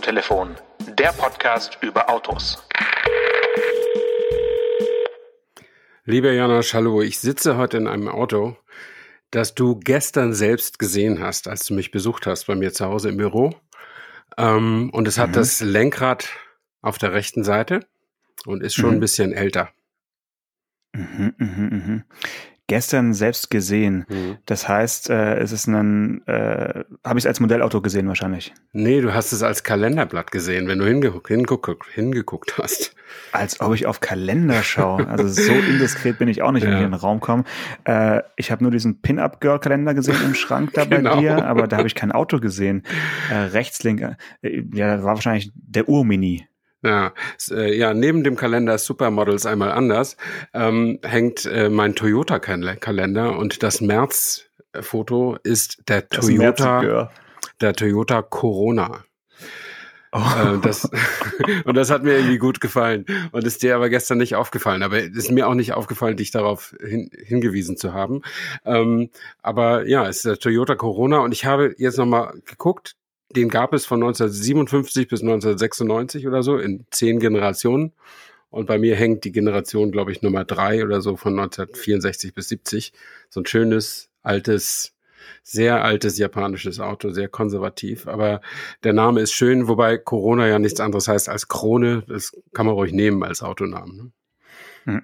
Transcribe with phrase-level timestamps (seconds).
[0.00, 0.56] Autotelefon,
[0.96, 2.56] der Podcast über Autos.
[6.06, 8.56] Lieber Janosch, hallo, ich sitze heute in einem Auto,
[9.30, 13.10] das du gestern selbst gesehen hast, als du mich besucht hast bei mir zu Hause
[13.10, 13.54] im Büro.
[14.38, 15.34] Ähm, und es hat mhm.
[15.34, 16.30] das Lenkrad
[16.80, 17.80] auf der rechten Seite
[18.46, 18.96] und ist schon mhm.
[18.96, 19.68] ein bisschen älter.
[20.94, 22.04] Mhm, mh, mh
[22.70, 24.06] gestern selbst gesehen.
[24.08, 24.36] Mhm.
[24.46, 28.54] Das heißt, äh, es ist ein, äh, habe ich es als Modellauto gesehen wahrscheinlich.
[28.72, 32.94] Nee, du hast es als Kalenderblatt gesehen, wenn du hingeguckt, hingeguckt, hingeguckt hast.
[33.32, 35.08] Als ob ich auf Kalender schaue.
[35.08, 36.78] Also so indiskret bin ich auch nicht, wenn ja.
[36.78, 37.42] ich in den Raum komme.
[37.82, 41.18] Äh, ich habe nur diesen Pin-Up-Girl-Kalender gesehen im Schrank da bei genau.
[41.18, 42.84] dir, aber da habe ich kein Auto gesehen.
[43.32, 44.00] Äh, rechts, link,
[44.42, 46.46] äh, ja, das war wahrscheinlich der Urmini.
[46.82, 47.12] Ja,
[47.50, 50.16] äh, ja, neben dem Kalender Supermodels einmal anders
[50.54, 57.10] ähm, hängt äh, mein Toyota-Kalender und das März-Foto ist der das Toyota,
[57.60, 59.04] der Toyota Corona.
[60.12, 60.18] Oh.
[60.18, 60.90] Äh, das,
[61.64, 64.82] und das hat mir irgendwie gut gefallen und ist dir aber gestern nicht aufgefallen.
[64.82, 68.22] Aber ist mir auch nicht aufgefallen, dich darauf hin, hingewiesen zu haben.
[68.64, 69.10] Ähm,
[69.42, 72.96] aber ja, es ist der Toyota Corona und ich habe jetzt nochmal geguckt,
[73.36, 77.92] den gab es von 1957 bis 1996 oder so in zehn Generationen.
[78.50, 82.48] Und bei mir hängt die Generation, glaube ich, Nummer drei oder so von 1964 bis
[82.48, 82.92] 70.
[83.28, 84.96] So ein schönes, altes,
[85.44, 88.08] sehr altes japanisches Auto, sehr konservativ.
[88.08, 88.40] Aber
[88.82, 92.02] der Name ist schön, wobei Corona ja nichts anderes heißt als Krone.
[92.08, 93.96] Das kann man ruhig nehmen als Autonamen.
[93.96, 94.12] Ne?
[94.84, 95.02] Hm.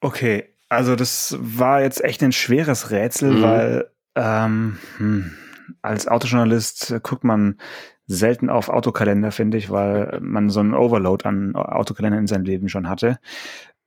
[0.00, 3.42] Okay, also das war jetzt echt ein schweres Rätsel, mhm.
[3.42, 5.36] weil ähm, hm
[5.82, 7.58] als Autojournalist guckt man
[8.06, 12.68] selten auf Autokalender, finde ich, weil man so einen Overload an Autokalender in seinem Leben
[12.68, 13.18] schon hatte.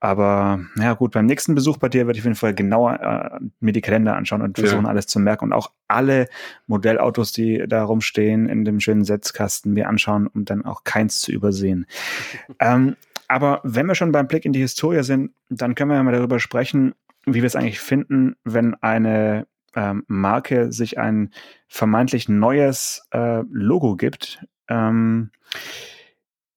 [0.02, 3.44] Aber ja gut, beim nächsten Besuch bei dir werde ich auf jeden Fall genauer äh,
[3.60, 4.88] mir die Kalender anschauen und versuchen, ja.
[4.88, 6.28] alles zu merken und auch alle
[6.66, 11.32] Modellautos, die da rumstehen, in dem schönen Setzkasten mir anschauen, um dann auch keins zu
[11.32, 11.86] übersehen.
[12.60, 12.96] ähm,
[13.28, 16.12] aber wenn wir schon beim Blick in die Historie sind, dann können wir ja mal
[16.12, 16.94] darüber sprechen,
[17.26, 21.32] wie wir es eigentlich finden, wenn eine ähm, Marke sich ein
[21.68, 24.44] vermeintlich neues äh, Logo gibt.
[24.68, 25.30] Ähm,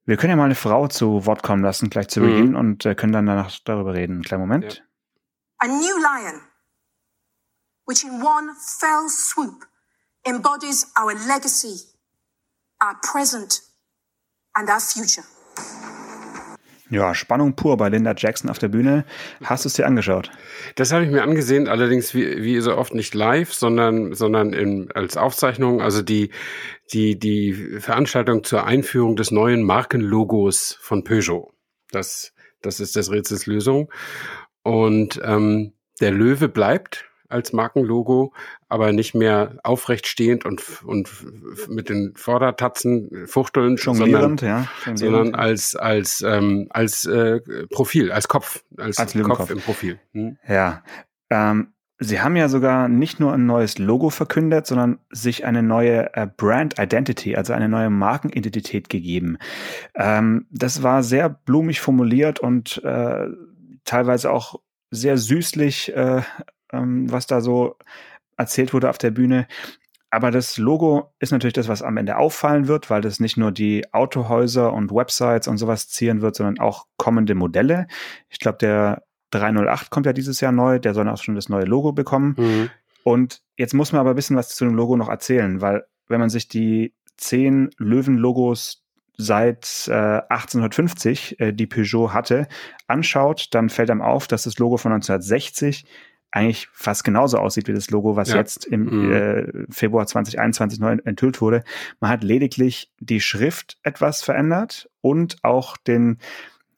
[0.06, 2.26] wir können ja mal eine Frau zu Wort kommen lassen, gleich zu mhm.
[2.26, 4.14] Beginn, und äh, können dann danach darüber reden.
[4.14, 4.76] Einen kleinen Moment.
[4.76, 4.84] Ja.
[5.60, 6.42] A new lion,
[7.88, 9.66] which in one fell swoop
[10.26, 11.88] embodies our legacy,
[12.82, 13.62] our present
[14.56, 15.24] and our future.
[16.94, 19.04] Ja, Spannung pur bei Linda Jackson auf der Bühne.
[19.44, 20.30] Hast du es dir angeschaut?
[20.76, 24.92] Das habe ich mir angesehen, allerdings wie, wie so oft nicht live, sondern, sondern in,
[24.92, 25.82] als Aufzeichnung.
[25.82, 26.30] Also die,
[26.94, 31.52] die, die Veranstaltung zur Einführung des neuen Markenlogos von Peugeot.
[31.90, 33.92] Das, das ist des Rätsels Lösung.
[34.62, 38.34] Und ähm, der Löwe bleibt als Markenlogo,
[38.70, 41.10] aber nicht mehr aufrecht stehend und, und
[41.68, 48.64] mit den Vordertatzen fuchteln, sondern, ja, sondern als, als, ähm, als äh, Profil, als Kopf,
[48.78, 50.00] als, als Kopf im Profil.
[50.14, 50.38] Hm?
[50.48, 50.84] Ja.
[51.30, 56.14] Ähm, Sie haben ja sogar nicht nur ein neues Logo verkündet, sondern sich eine neue
[56.16, 59.38] äh, Brand Identity, also eine neue Markenidentität gegeben.
[59.96, 63.28] Ähm, das war sehr blumig formuliert und äh,
[63.86, 64.60] teilweise auch
[64.92, 66.22] sehr süßlich äh,
[66.74, 67.78] ähm, was da so
[68.38, 69.48] erzählt wurde auf der Bühne.
[70.10, 73.52] Aber das Logo ist natürlich das, was am Ende auffallen wird, weil das nicht nur
[73.52, 77.88] die Autohäuser und Websites und sowas zieren wird, sondern auch kommende Modelle.
[78.30, 81.66] Ich glaube, der 308 kommt ja dieses Jahr neu, der soll auch schon das neue
[81.66, 82.36] Logo bekommen.
[82.38, 82.70] Mhm.
[83.04, 86.20] Und jetzt muss man aber ein bisschen was zu dem Logo noch erzählen, weil wenn
[86.20, 88.84] man sich die zehn Löwen-Logos
[89.18, 92.48] seit äh, 1850, äh, die Peugeot hatte,
[92.88, 95.86] anschaut, dann fällt einem auf, dass das Logo von 1960
[96.34, 98.38] eigentlich fast genauso aussieht wie das Logo, was ja.
[98.38, 99.14] jetzt im mhm.
[99.14, 101.64] äh, Februar 2021 neu enthüllt wurde.
[102.00, 106.18] Man hat lediglich die Schrift etwas verändert und auch den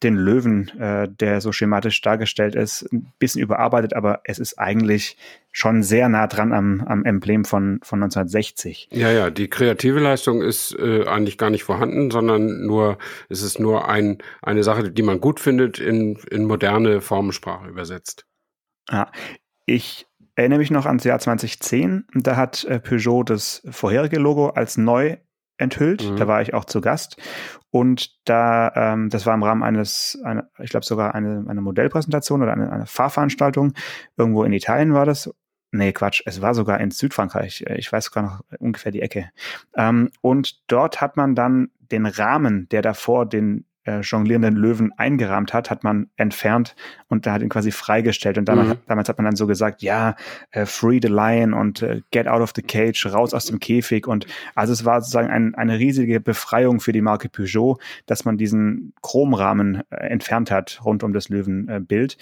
[0.04, 5.18] den Löwen, äh, der so schematisch dargestellt ist, ein bisschen überarbeitet, aber es ist eigentlich
[5.52, 8.90] schon sehr nah dran am, am Emblem von, von 1960.
[8.92, 12.98] Ja, ja, die kreative Leistung ist äh, eigentlich gar nicht vorhanden, sondern nur,
[13.30, 18.26] es ist nur ein, eine Sache, die man gut findet, in, in moderne Formensprache übersetzt.
[18.92, 19.10] Ja,
[19.66, 22.06] ich erinnere mich noch ans Jahr 2010.
[22.14, 25.18] Da hat äh, Peugeot das vorherige Logo als neu
[25.58, 26.04] enthüllt.
[26.04, 26.18] Mhm.
[26.18, 27.18] Da war ich auch zu Gast.
[27.72, 32.42] Und da, ähm, das war im Rahmen eines, eine, ich glaube sogar eine, eine Modellpräsentation
[32.42, 33.74] oder eine, eine Fahrveranstaltung.
[34.18, 35.34] Irgendwo in Italien war das.
[35.72, 37.66] Nee, Quatsch, es war sogar in Südfrankreich.
[37.76, 39.30] Ich weiß sogar noch ungefähr die Ecke.
[39.76, 45.54] Ähm, und dort hat man dann den Rahmen, der davor den äh, jonglierenden Löwen eingerahmt
[45.54, 46.76] hat, hat man entfernt
[47.08, 48.38] und da hat ihn quasi freigestellt.
[48.38, 48.78] Und damals, mhm.
[48.88, 50.16] damals hat man dann so gesagt, ja,
[50.52, 54.08] äh, free the lion und äh, get out of the cage, raus aus dem Käfig.
[54.08, 58.38] Und also es war sozusagen ein, eine riesige Befreiung für die Marke Peugeot, dass man
[58.38, 62.18] diesen Chromrahmen äh, entfernt hat rund um das Löwenbild.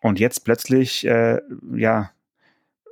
[0.00, 1.40] und jetzt plötzlich, äh,
[1.74, 2.10] ja,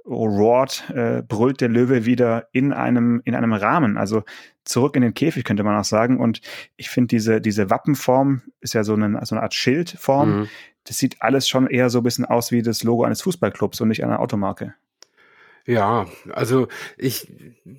[0.07, 3.97] roared, äh, brüllt der Löwe wieder in einem, in einem Rahmen.
[3.97, 4.23] Also
[4.65, 6.21] zurück in den Käfig, könnte man auch sagen.
[6.21, 6.41] Und
[6.77, 10.41] ich finde, diese, diese Wappenform ist ja so eine, so eine Art Schildform.
[10.41, 10.49] Mhm.
[10.85, 13.89] Das sieht alles schon eher so ein bisschen aus wie das Logo eines Fußballclubs und
[13.89, 14.75] nicht einer Automarke.
[15.67, 16.69] Ja, also
[16.99, 17.33] ich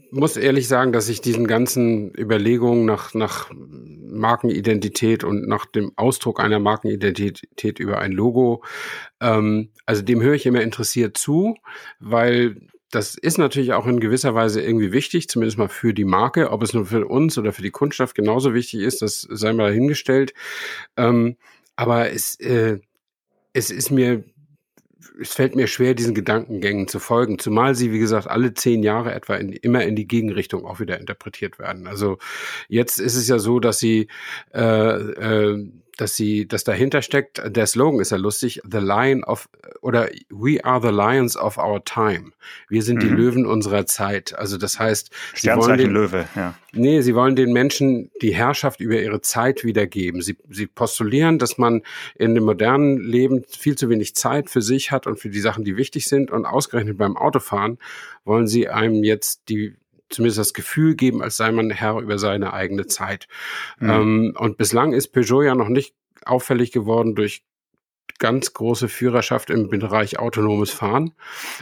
[0.10, 6.40] muss ehrlich sagen, dass ich diesen ganzen Überlegungen nach, nach Markenidentität und nach dem Ausdruck
[6.40, 8.64] einer Markenidentität über ein Logo,
[9.22, 11.58] ähm, also dem höre ich immer interessiert zu,
[12.00, 16.52] weil das ist natürlich auch in gewisser Weise irgendwie wichtig, zumindest mal für die Marke.
[16.52, 19.68] Ob es nur für uns oder für die Kundschaft genauso wichtig ist, das sei mal
[19.68, 20.34] dahingestellt.
[20.98, 21.36] Ähm,
[21.76, 22.80] aber es, äh,
[23.54, 24.24] es ist mir
[25.20, 29.14] es fällt mir schwer, diesen Gedankengängen zu folgen, zumal sie, wie gesagt, alle zehn Jahre
[29.14, 31.88] etwa in, immer in die Gegenrichtung auch wieder interpretiert werden.
[31.88, 32.18] Also
[32.68, 34.08] jetzt ist es ja so, dass sie
[34.54, 35.68] äh, äh,
[35.98, 39.50] dass sie, dass dahinter steckt, der Slogan ist ja lustig, The Lion of,
[39.82, 42.32] oder We are the Lions of our time.
[42.70, 43.00] Wir sind mhm.
[43.02, 44.38] die Löwen unserer Zeit.
[44.38, 46.56] Also das heißt, sie wollen den, Löwe, ja.
[46.74, 50.22] Nee, sie wollen den Menschen die Herrschaft über ihre Zeit wiedergeben.
[50.22, 51.82] Sie, sie postulieren, dass man
[52.16, 55.64] in dem modernen Leben viel zu wenig Zeit für sich hat und für die Sachen,
[55.64, 56.32] die wichtig sind.
[56.32, 57.78] Und ausgerechnet beim Autofahren
[58.26, 59.76] wollen sie einem jetzt die
[60.10, 63.28] zumindest das Gefühl geben, als sei man Herr über seine eigene Zeit.
[63.80, 63.90] Mhm.
[63.90, 67.44] Ähm, und bislang ist Peugeot ja noch nicht auffällig geworden durch
[68.20, 71.14] ganz große Führerschaft im Bereich autonomes Fahren.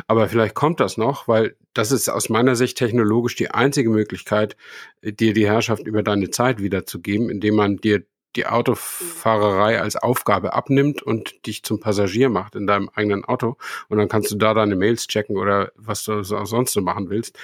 [0.07, 4.55] Aber vielleicht kommt das noch, weil das ist aus meiner Sicht technologisch die einzige Möglichkeit,
[5.01, 8.03] dir die Herrschaft über deine Zeit wiederzugeben, indem man dir
[8.35, 13.57] die Autofahrerei als Aufgabe abnimmt und dich zum Passagier macht in deinem eigenen Auto.
[13.89, 17.37] Und dann kannst du da deine Mails checken oder was du sonst so machen willst.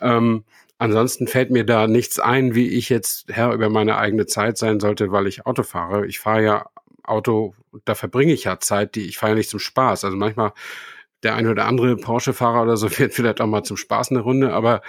[0.00, 0.44] Ähm,
[0.78, 4.80] ansonsten fällt mir da nichts ein, wie ich jetzt Herr über meine eigene Zeit sein
[4.80, 6.06] sollte, weil ich Auto fahre.
[6.06, 6.66] Ich fahre ja
[7.02, 7.54] Auto,
[7.84, 10.04] da verbringe ich ja Zeit, die ich fahre ja nicht zum Spaß.
[10.04, 10.52] Also manchmal
[11.24, 14.52] der eine oder andere Porsche-Fahrer oder so fährt vielleicht auch mal zum Spaß eine Runde,
[14.52, 14.82] aber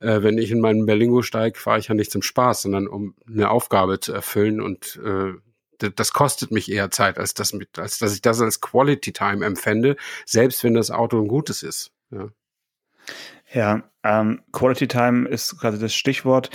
[0.00, 3.14] äh, wenn ich in meinen Berlingo steige, fahre ich ja nicht zum Spaß, sondern um
[3.28, 5.34] eine Aufgabe zu erfüllen und äh,
[5.78, 9.44] das kostet mich eher Zeit, als, das mit, als dass ich das als Quality Time
[9.44, 11.92] empfände, selbst wenn das Auto ein gutes ist.
[12.10, 12.28] Ja,
[13.52, 16.50] ja ähm, Quality Time ist gerade das Stichwort.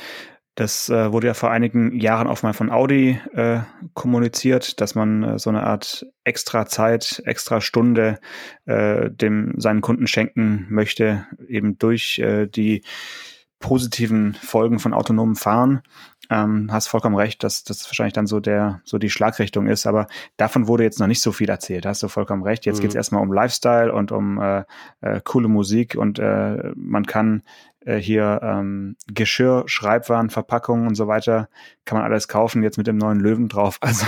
[0.59, 3.59] Das äh, wurde ja vor einigen Jahren auch mal von Audi äh,
[3.93, 8.19] kommuniziert, dass man äh, so eine Art extra Zeit, extra Stunde
[8.65, 12.83] äh, dem seinen Kunden schenken möchte, eben durch äh, die
[13.59, 15.81] positiven Folgen von autonomem Fahren.
[16.31, 20.07] Ähm, hast vollkommen recht, dass das wahrscheinlich dann so der so die Schlagrichtung ist, aber
[20.37, 21.87] davon wurde jetzt noch nicht so viel erzählt.
[21.87, 22.65] Hast du vollkommen recht.
[22.65, 22.81] Jetzt mhm.
[22.81, 24.63] geht es erstmal um Lifestyle und um äh,
[25.01, 27.41] äh, coole Musik und äh, man kann
[27.85, 31.49] äh, hier ähm, Geschirr, Schreibwaren, Verpackungen und so weiter,
[31.85, 33.79] kann man alles kaufen, jetzt mit dem neuen Löwen drauf.
[33.89, 34.05] Also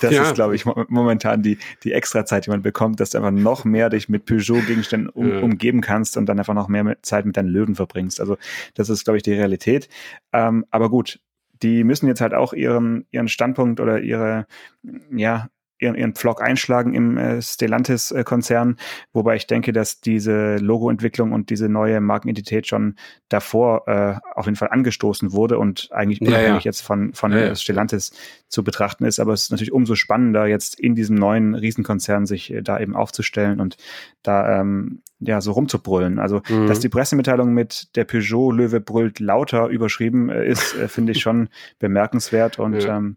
[0.00, 0.22] das ja.
[0.22, 3.90] ist, glaube ich, momentan die, die Extrazeit, die man bekommt, dass du einfach noch mehr
[3.90, 5.40] dich mit Peugeot-Gegenständen um, ja.
[5.40, 8.20] umgeben kannst und dann einfach noch mehr mit Zeit mit deinen Löwen verbringst.
[8.20, 8.36] Also
[8.74, 9.88] das ist, glaube ich, die Realität.
[10.32, 11.18] Ähm, aber gut,
[11.62, 14.46] die müssen jetzt halt auch ihren, ihren Standpunkt oder ihre,
[15.10, 18.76] ja, ihren, ihren Pflock einschlagen im äh, Stellantis-Konzern,
[19.12, 22.96] wobei ich denke, dass diese Logoentwicklung und diese neue Markenidentität schon
[23.28, 26.60] davor äh, auf jeden Fall angestoßen wurde und eigentlich unabhängig ja, ja.
[26.60, 28.12] jetzt von, von ja, Stellantis
[28.48, 29.20] zu betrachten ist.
[29.20, 32.96] Aber es ist natürlich umso spannender, jetzt in diesem neuen Riesenkonzern sich äh, da eben
[32.96, 33.76] aufzustellen und
[34.22, 36.18] da ähm, ja so rumzubrüllen.
[36.18, 36.66] Also, mhm.
[36.66, 41.20] dass die Pressemitteilung mit der Peugeot Löwe brüllt lauter überschrieben äh, ist, äh, finde ich
[41.20, 41.48] schon
[41.78, 43.16] bemerkenswert und ähm,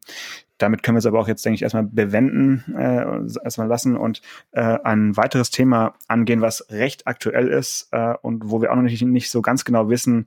[0.62, 4.22] damit können wir es aber auch jetzt, denke ich, erstmal bewenden, äh, erstmal lassen und
[4.52, 8.84] äh, ein weiteres Thema angehen, was recht aktuell ist äh, und wo wir auch noch
[8.84, 10.26] nicht, nicht so ganz genau wissen,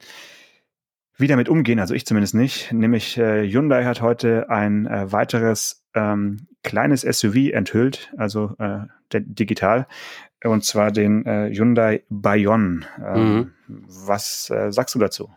[1.16, 2.72] wie damit umgehen, also ich zumindest nicht.
[2.72, 8.80] Nämlich äh, Hyundai hat heute ein äh, weiteres ähm, kleines SUV enthüllt, also äh,
[9.12, 9.86] digital,
[10.42, 12.84] und zwar den äh, Hyundai Bayon.
[13.04, 13.52] Ähm, mhm.
[13.68, 15.30] Was äh, sagst du dazu?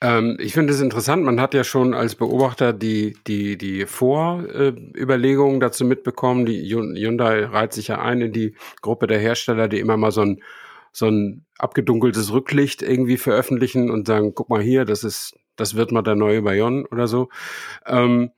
[0.00, 5.60] Ähm, ich finde es interessant, man hat ja schon als Beobachter die, die, die Vorüberlegungen
[5.60, 6.46] dazu mitbekommen.
[6.46, 10.22] Die Hyundai reiht sich ja ein in die Gruppe der Hersteller, die immer mal so
[10.22, 10.42] ein,
[10.92, 15.92] so ein abgedunkeltes Rücklicht irgendwie veröffentlichen und sagen, guck mal hier, das ist, das wird
[15.92, 17.28] mal der neue Bayon oder so.
[17.86, 18.30] Ähm,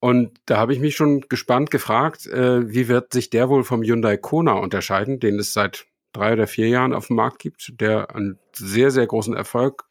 [0.00, 3.82] und da habe ich mich schon gespannt gefragt, äh, wie wird sich der wohl vom
[3.82, 8.14] Hyundai Kona unterscheiden, den es seit drei oder vier Jahren auf dem Markt gibt, der
[8.14, 9.85] einen sehr, sehr großen Erfolg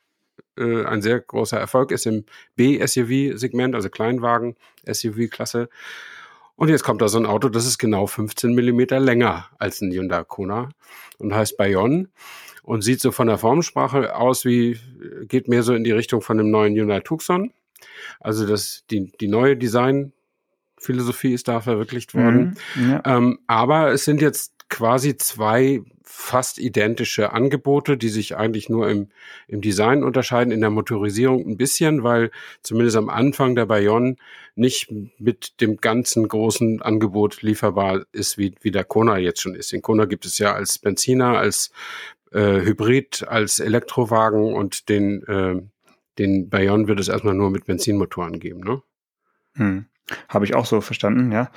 [0.58, 5.70] äh, ein sehr großer Erfolg ist im B-SUV-Segment, also Kleinwagen, SUV-Klasse.
[6.56, 9.92] Und jetzt kommt da so ein Auto, das ist genau 15 Millimeter länger als ein
[9.92, 10.70] Hyundai Kona
[11.18, 12.08] und heißt Bayon
[12.64, 14.80] und sieht so von der Formensprache aus wie,
[15.28, 17.52] geht mehr so in die Richtung von dem neuen Hyundai Tucson.
[18.20, 22.58] Also das, die, die neue Designphilosophie ist da verwirklicht worden.
[22.76, 23.02] Mhm, ja.
[23.06, 29.08] ähm, aber es sind jetzt quasi zwei fast identische Angebote, die sich eigentlich nur im,
[29.48, 32.30] im Design unterscheiden, in der Motorisierung ein bisschen, weil
[32.62, 34.18] zumindest am Anfang der Bayon
[34.54, 39.72] nicht mit dem ganzen großen Angebot lieferbar ist, wie, wie der Kona jetzt schon ist.
[39.72, 41.72] Den Kona gibt es ja als Benziner, als
[42.34, 45.62] äh, Hybrid, als Elektrowagen und den, äh,
[46.18, 48.82] den Bayon wird es erstmal nur mit Benzinmotoren geben, ne?
[49.54, 49.86] Hm.
[50.28, 51.50] Habe ich auch so verstanden, ja.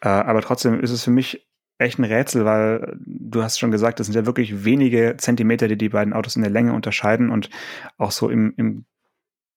[0.00, 1.49] Äh, aber trotzdem ist es für mich
[1.80, 5.78] echt ein Rätsel, weil du hast schon gesagt, das sind ja wirklich wenige Zentimeter, die
[5.78, 7.50] die beiden Autos in der Länge unterscheiden und
[7.96, 8.84] auch so im, im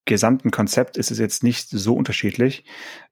[0.06, 2.66] gesamten Konzept ist es jetzt nicht so unterschiedlich.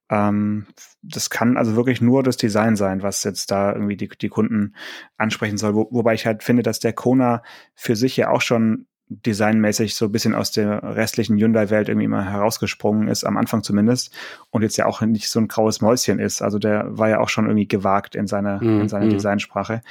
[0.09, 0.67] Ähm,
[1.01, 4.75] das kann also wirklich nur das Design sein, was jetzt da irgendwie die, die Kunden
[5.17, 5.75] ansprechen soll.
[5.75, 7.43] Wo, wobei ich halt finde, dass der Kona
[7.75, 8.87] für sich ja auch schon
[9.25, 14.13] designmäßig so ein bisschen aus der restlichen Hyundai-Welt irgendwie immer herausgesprungen ist, am Anfang zumindest,
[14.49, 16.41] und jetzt ja auch nicht so ein graues Mäuschen ist.
[16.41, 19.11] Also der war ja auch schon irgendwie gewagt in seiner, mm, in seiner mm.
[19.11, 19.81] Designsprache.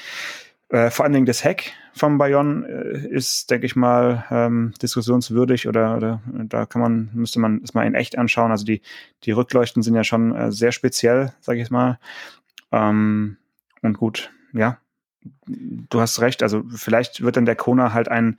[0.70, 5.68] Äh, vor allen Dingen das Heck vom Bayon äh, ist, denke ich mal, ähm, diskussionswürdig
[5.68, 8.52] oder, oder da kann man, müsste man es mal in echt anschauen.
[8.52, 8.80] Also die,
[9.24, 11.98] die Rückleuchten sind ja schon äh, sehr speziell, sage ich mal.
[12.72, 13.36] Ähm,
[13.82, 14.78] und gut, ja,
[15.46, 16.42] du hast recht.
[16.42, 18.38] Also vielleicht wird dann der Kona halt ein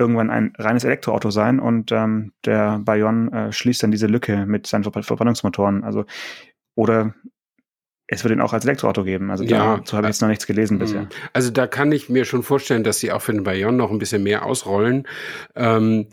[0.00, 4.66] irgendwann ein reines Elektroauto sein und ähm, der Bayon äh, schließt dann diese Lücke mit
[4.66, 5.84] seinen Ver Verbrennungsmotoren.
[5.84, 6.04] Also
[6.74, 7.14] oder
[8.06, 9.30] es wird ihn auch als Elektroauto geben.
[9.30, 10.78] Also ja, dazu habe ich jetzt noch nichts gelesen mhm.
[10.80, 11.08] bisher.
[11.32, 13.98] Also da kann ich mir schon vorstellen, dass sie auch für den Bayon noch ein
[13.98, 15.06] bisschen mehr ausrollen.
[15.54, 16.08] Ähm,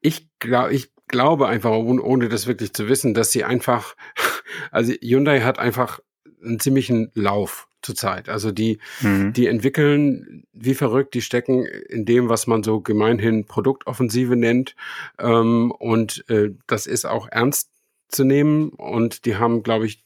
[0.00, 3.96] ich glaube, ich glaube einfach, ohne das wirklich zu wissen, dass sie einfach,
[4.70, 6.00] also Hyundai hat einfach
[6.42, 8.28] einen ziemlichen Lauf zurzeit.
[8.28, 9.32] Also die, mhm.
[9.32, 14.76] die entwickeln wie verrückt, die stecken in dem, was man so gemeinhin Produktoffensive nennt.
[15.18, 17.70] Ähm, und äh, das ist auch ernst
[18.08, 18.70] zu nehmen.
[18.70, 20.04] Und die haben, glaube ich,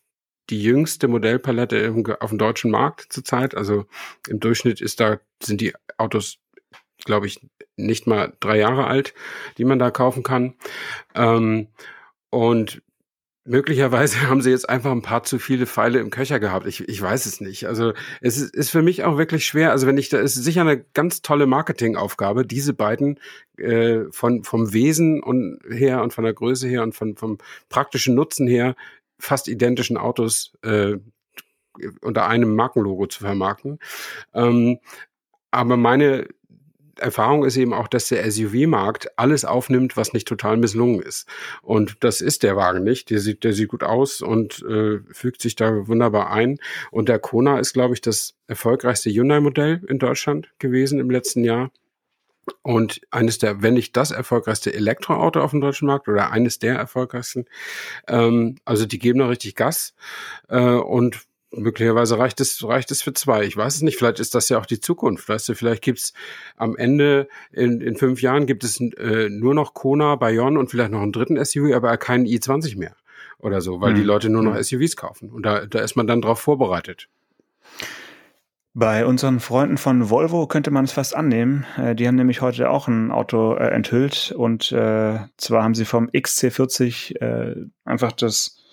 [0.51, 3.55] die jüngste Modellpalette auf dem deutschen Markt zurzeit.
[3.55, 3.87] Also
[4.29, 6.39] im Durchschnitt ist da, sind die Autos,
[7.05, 7.41] glaube ich,
[7.77, 9.15] nicht mal drei Jahre alt,
[9.59, 10.55] die man da kaufen kann.
[11.15, 11.69] Ähm,
[12.31, 12.83] und
[13.47, 16.67] Möglicherweise haben sie jetzt einfach ein paar zu viele Pfeile im Köcher gehabt.
[16.67, 17.67] Ich, ich weiß es nicht.
[17.67, 19.71] Also es ist, ist für mich auch wirklich schwer.
[19.71, 23.21] Also wenn ich da ist sicher eine ganz tolle Marketingaufgabe, diese beiden
[23.59, 28.15] äh, von vom Wesen und her und von der Größe her und von vom praktischen
[28.15, 28.77] Nutzen her
[29.19, 30.97] fast identischen Autos äh,
[32.01, 33.79] unter einem Markenlogo zu vermarkten.
[34.33, 34.79] Ähm,
[35.51, 36.29] aber meine
[36.99, 41.29] Erfahrung ist eben auch, dass der SUV-Markt alles aufnimmt, was nicht total misslungen ist.
[41.63, 43.11] Und das ist der Wagen nicht.
[43.11, 46.59] Der sieht, der sieht gut aus und äh, fügt sich da wunderbar ein.
[46.91, 51.71] Und der Kona ist, glaube ich, das erfolgreichste Hyundai-Modell in Deutschland gewesen im letzten Jahr.
[52.63, 56.77] Und eines der, wenn nicht das erfolgreichste Elektroauto auf dem deutschen Markt oder eines der
[56.77, 57.47] erfolgreichsten.
[58.07, 59.95] Ähm, also die geben da richtig Gas.
[60.49, 63.45] Äh, und möglicherweise reicht es, reicht es für zwei.
[63.45, 63.97] Ich weiß es nicht.
[63.97, 65.29] Vielleicht ist das ja auch die Zukunft.
[65.29, 66.13] Weißt du, vielleicht gibt's
[66.57, 70.91] am Ende in, in fünf Jahren gibt es äh, nur noch Kona, Bayon und vielleicht
[70.91, 72.97] noch einen dritten SUV, aber keinen i20 mehr
[73.39, 73.97] oder so, weil hm.
[73.97, 74.63] die Leute nur noch hm.
[74.63, 75.31] SUVs kaufen.
[75.31, 77.09] Und da, da ist man dann drauf vorbereitet.
[78.77, 81.65] Bei unseren Freunden von Volvo könnte man es fast annehmen.
[81.77, 85.85] Äh, die haben nämlich heute auch ein Auto äh, enthüllt und äh, zwar haben sie
[85.85, 88.64] vom XC40 äh, einfach das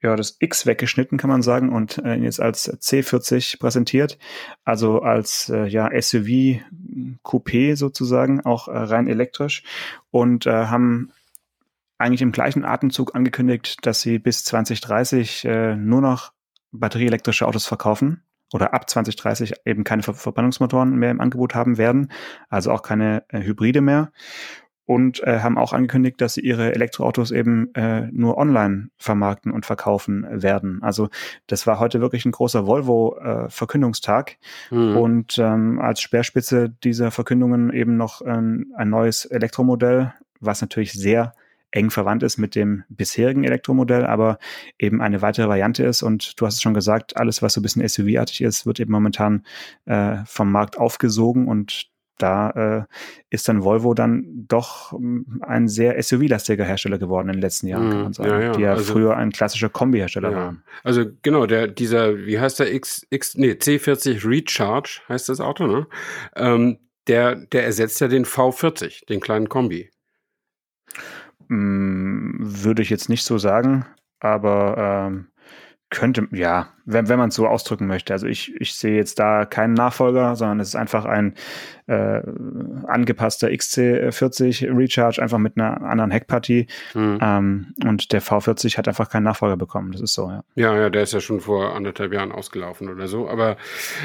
[0.00, 4.18] ja, das X weggeschnitten, kann man sagen, und äh, jetzt als C40 präsentiert,
[4.64, 6.60] also als äh, ja, SUV
[7.24, 9.64] Coupé sozusagen, auch äh, rein elektrisch.
[10.10, 11.10] Und äh, haben
[11.98, 16.32] eigentlich im gleichen Atemzug angekündigt, dass sie bis 2030 äh, nur noch
[16.70, 22.12] batterieelektrische Autos verkaufen oder ab 2030 eben keine Ver Verbrennungsmotoren mehr im Angebot haben werden,
[22.48, 24.12] also auch keine äh, Hybride mehr
[24.88, 29.66] und äh, haben auch angekündigt, dass sie ihre Elektroautos eben äh, nur online vermarkten und
[29.66, 30.82] verkaufen werden.
[30.82, 31.10] Also
[31.46, 34.38] das war heute wirklich ein großer Volvo-Verkündungstag
[34.70, 34.96] äh, mhm.
[34.96, 41.34] und ähm, als Speerspitze dieser Verkündungen eben noch ähm, ein neues Elektromodell, was natürlich sehr
[41.70, 44.38] eng verwandt ist mit dem bisherigen Elektromodell, aber
[44.78, 46.02] eben eine weitere Variante ist.
[46.02, 48.92] Und du hast es schon gesagt, alles, was so ein bisschen SUV-artig ist, wird eben
[48.92, 49.44] momentan
[49.84, 52.94] äh, vom Markt aufgesogen und da äh,
[53.30, 57.88] ist dann Volvo dann doch hm, ein sehr SUV-lastiger Hersteller geworden in den letzten Jahren,
[57.88, 58.12] kann man mhm.
[58.12, 58.30] sagen.
[58.30, 58.52] Ja, ja.
[58.52, 60.36] Die ja also, früher ein klassischer Kombi-Hersteller ja.
[60.36, 60.64] waren.
[60.84, 65.66] Also genau, der, dieser, wie heißt der X, X, nee, C40 Recharge heißt das Auto,
[65.66, 65.86] ne?
[66.36, 69.90] Ähm, der, der ersetzt ja den V40, den kleinen Kombi.
[71.48, 73.86] Mm, würde ich jetzt nicht so sagen,
[74.20, 75.28] aber ähm,
[75.90, 78.14] könnte, ja, wenn, wenn man es so ausdrücken möchte.
[78.14, 81.34] Also ich, ich sehe jetzt da keinen Nachfolger, sondern es ist einfach ein
[81.86, 82.22] äh,
[82.86, 86.66] angepasster XC40 Recharge, einfach mit einer anderen Heckpartie.
[86.94, 87.18] Mhm.
[87.20, 89.92] Ähm, und der V40 hat einfach keinen Nachfolger bekommen.
[89.92, 90.44] Das ist so, ja.
[90.54, 93.28] Ja, ja, der ist ja schon vor anderthalb Jahren ausgelaufen oder so.
[93.28, 93.58] Aber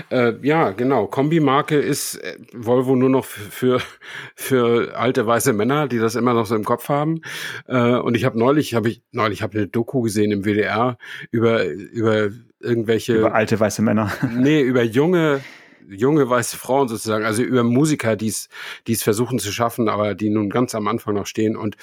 [0.10, 1.08] äh, ja, genau.
[1.08, 3.82] Kombi-Marke ist äh, Volvo nur noch für,
[4.36, 7.22] für alte weiße Männer, die das immer noch so im Kopf haben.
[7.68, 10.98] Äh, und ich habe neulich, habe ich, neulich habe eine Doku gesehen im WDR
[11.32, 12.30] über, über
[12.64, 13.16] irgendwelche.
[13.16, 14.12] Über alte weiße Männer.
[14.36, 15.42] Nee, über junge
[15.90, 18.48] junge weiße Frauen sozusagen, also über Musiker, die es
[18.88, 21.76] die es versuchen zu schaffen, aber die nun ganz am Anfang noch stehen und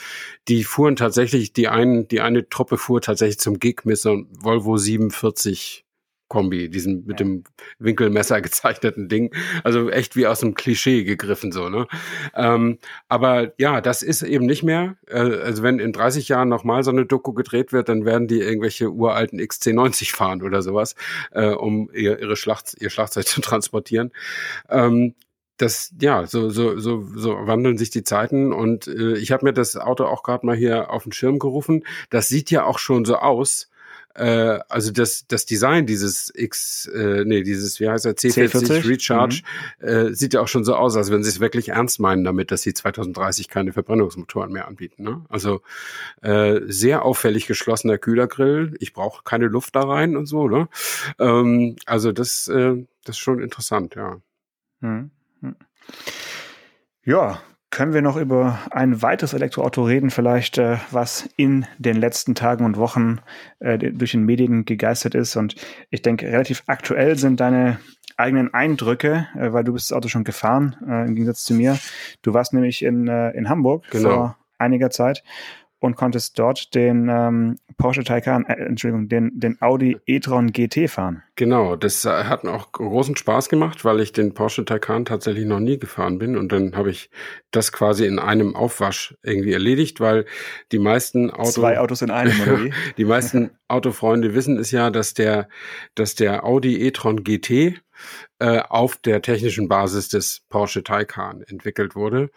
[0.49, 4.29] die fuhren tatsächlich, die einen, die eine Truppe fuhr tatsächlich zum Gig mit so einem
[4.31, 5.85] Volvo 47
[6.31, 7.27] Kombi, diesen mit ja.
[7.27, 7.45] dem
[7.79, 9.35] Winkelmesser gezeichneten Ding.
[9.65, 11.87] Also echt wie aus einem Klischee gegriffen so, ne?
[12.35, 14.97] Ähm, aber ja, das ist eben nicht mehr.
[15.09, 18.41] Äh, also wenn in 30 Jahren nochmal so eine Doku gedreht wird, dann werden die
[18.41, 20.95] irgendwelche uralten XC90 fahren oder sowas,
[21.33, 24.13] äh, um ihr, ihre Schlacht, ihr Schlagzeug zu transportieren.
[24.71, 25.15] Ähm,
[25.59, 29.53] das ja so so so so wandeln sich die Zeiten und äh, ich habe mir
[29.53, 31.85] das Auto auch gerade mal hier auf den Schirm gerufen.
[32.09, 33.70] Das sieht ja auch schon so aus,
[34.14, 38.88] äh, also das, das Design dieses X, äh, nee, dieses, wie heißt er, C40, C40?
[38.88, 39.43] Recharge,
[39.81, 39.87] mhm.
[39.87, 42.50] äh, sieht ja auch schon so aus, als wenn sie es wirklich ernst meinen damit,
[42.50, 45.02] dass sie 2030 keine Verbrennungsmotoren mehr anbieten.
[45.05, 45.25] Ne?
[45.29, 45.62] Also
[46.23, 48.75] äh, sehr auffällig geschlossener Kühlergrill.
[48.81, 50.49] Ich brauche keine Luft da rein und so.
[50.49, 50.69] Ne?
[51.19, 54.21] Ähm, also das, äh, das ist schon interessant, ja.
[54.81, 55.11] Mhm.
[57.05, 57.40] Ja,
[57.71, 62.65] können wir noch über ein weiteres Elektroauto reden, vielleicht, äh, was in den letzten Tagen
[62.65, 63.21] und Wochen
[63.61, 65.37] äh, durch den Medien gegeistert ist?
[65.37, 65.55] Und
[65.91, 67.79] ich denke, relativ aktuell sind deine
[68.17, 71.79] eigenen Eindrücke, äh, weil du bist das Auto schon gefahren, äh, im Gegensatz zu mir.
[72.23, 74.11] Du warst nämlich in, äh, in Hamburg genau.
[74.11, 75.23] vor einiger Zeit
[75.81, 81.23] und konntest dort den ähm, Porsche Taycan, äh, Entschuldigung, den, den Audi e-tron GT fahren.
[81.37, 85.47] Genau, das äh, hat mir auch großen Spaß gemacht, weil ich den Porsche Taycan tatsächlich
[85.47, 87.11] noch nie gefahren bin und dann habe ich
[87.51, 90.27] das quasi in einem Aufwasch irgendwie erledigt, weil
[90.71, 92.73] die meisten Autos zwei Autos in einem oder wie?
[92.99, 95.49] die meisten Autofreunde wissen es ja, dass der
[95.95, 97.81] dass der Audi e-tron GT
[98.38, 102.31] äh, auf der technischen Basis des Porsche Taycan entwickelt wurde.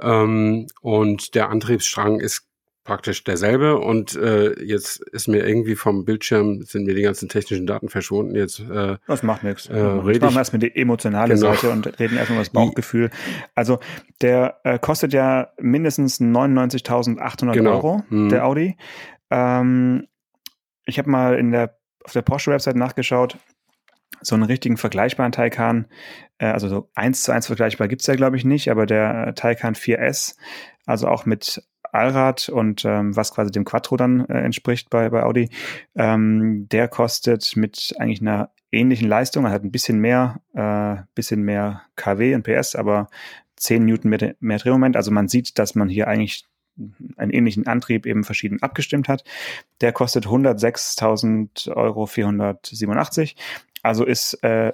[0.00, 2.48] Ähm, und der Antriebsstrang ist
[2.84, 7.66] praktisch derselbe und äh, jetzt ist mir irgendwie vom Bildschirm sind mir die ganzen technischen
[7.66, 8.34] Daten verschwunden.
[8.34, 9.66] Jetzt äh, das macht nichts.
[9.66, 11.52] Äh, rede machen wir erstmal die emotionale genau.
[11.52, 13.10] Seite und reden erstmal über das Bauchgefühl.
[13.54, 13.78] Also
[14.20, 17.70] der äh, kostet ja mindestens 99.800 genau.
[17.70, 18.30] Euro mhm.
[18.30, 18.76] der Audi.
[19.30, 20.08] Ähm,
[20.84, 23.38] ich habe mal in der auf der Porsche Website nachgeschaut.
[24.22, 25.86] So einen richtigen vergleichbaren Taycan,
[26.38, 29.74] äh, also so eins zu eins vergleichbar gibt's ja glaube ich nicht, aber der Taycan
[29.74, 30.36] 4S,
[30.86, 31.62] also auch mit
[31.92, 35.50] Allrad und ähm, was quasi dem Quattro dann äh, entspricht bei, bei Audi,
[35.94, 41.42] ähm, der kostet mit eigentlich einer ähnlichen Leistung, er hat ein bisschen mehr, äh, bisschen
[41.42, 43.08] mehr kW und PS, aber
[43.56, 44.96] 10 Newton mehr, mehr Drehmoment.
[44.96, 46.46] Also man sieht, dass man hier eigentlich
[47.16, 49.24] einen ähnlichen Antrieb eben verschieden abgestimmt hat.
[49.80, 53.36] Der kostet 106.000 Euro 487.
[53.82, 54.72] Also ist äh,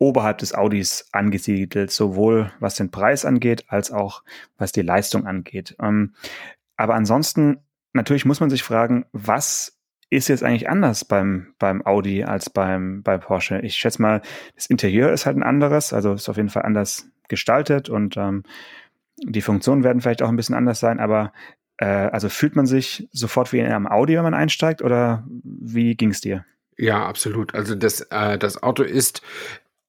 [0.00, 4.24] oberhalb des Audis angesiedelt, sowohl was den Preis angeht, als auch
[4.56, 5.76] was die Leistung angeht.
[5.80, 6.14] Ähm,
[6.76, 7.58] aber ansonsten,
[7.92, 13.02] natürlich muss man sich fragen, was ist jetzt eigentlich anders beim, beim Audi als beim,
[13.02, 13.60] bei Porsche?
[13.60, 14.22] Ich schätze mal,
[14.56, 18.42] das Interieur ist halt ein anderes, also ist auf jeden Fall anders gestaltet und ähm,
[19.22, 21.32] die Funktionen werden vielleicht auch ein bisschen anders sein, aber
[21.76, 25.94] äh, also fühlt man sich sofort wie in einem Audi, wenn man einsteigt, oder wie
[25.94, 26.46] ging es dir?
[26.80, 27.54] Ja, absolut.
[27.54, 29.20] Also das, äh, das Auto ist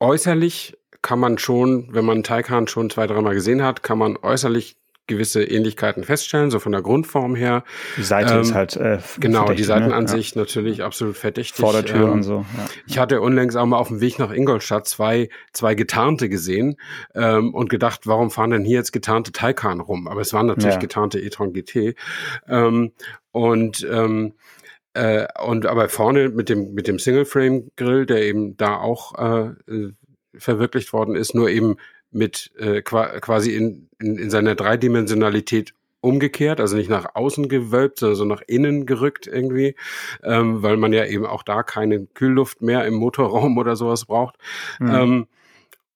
[0.01, 4.75] äußerlich kann man schon, wenn man Taycan schon zwei, dreimal gesehen hat, kann man äußerlich
[5.07, 7.63] gewisse Ähnlichkeiten feststellen, so von der Grundform her.
[7.97, 10.43] Die Seite ähm, ist halt äh, genau die Seitenansicht ne?
[10.43, 11.59] natürlich absolut verdächtig.
[11.59, 12.45] Vordertür ähm, und so.
[12.57, 12.65] Ja.
[12.87, 16.77] Ich hatte unlängst auch mal auf dem Weg nach Ingolstadt zwei zwei getarnte gesehen
[17.13, 20.07] ähm, und gedacht, warum fahren denn hier jetzt getarnte Taycan rum?
[20.07, 20.79] Aber es waren natürlich ja.
[20.79, 21.95] getarnte e-tron GT
[22.47, 22.91] ähm,
[23.31, 24.33] und ähm,
[24.93, 29.51] äh, und aber vorne mit dem, mit dem Single-Frame-Grill, der eben da auch äh,
[30.35, 31.77] verwirklicht worden ist, nur eben
[32.11, 38.15] mit äh, quasi in, in, in seiner Dreidimensionalität umgekehrt, also nicht nach außen gewölbt, sondern
[38.15, 39.75] so nach innen gerückt irgendwie,
[40.23, 44.35] ähm, weil man ja eben auch da keine Kühlluft mehr im Motorraum oder sowas braucht.
[44.79, 44.89] Mhm.
[44.89, 45.27] Ähm,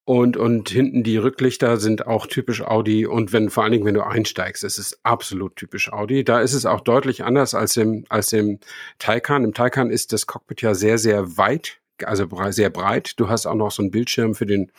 [0.06, 3.08] und, und hinten die Rücklichter sind auch typisch Audi.
[3.08, 6.24] Und wenn, vor allen Dingen, wenn du einsteigst, ist es absolut typisch Audi.
[6.24, 8.60] Da ist es auch deutlich anders als im, als im
[9.00, 9.44] Taycan.
[9.44, 13.14] Im Taycan ist das Cockpit ja sehr, sehr weit also sehr breit.
[13.22, 14.70] Du hast auch noch so einen Bildschirm für den,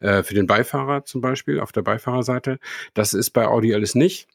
[0.00, 2.58] äh, für den Beifahrer zum Beispiel auf der Beifahrerseite.
[2.94, 4.26] Das ist bei Audi alles nicht.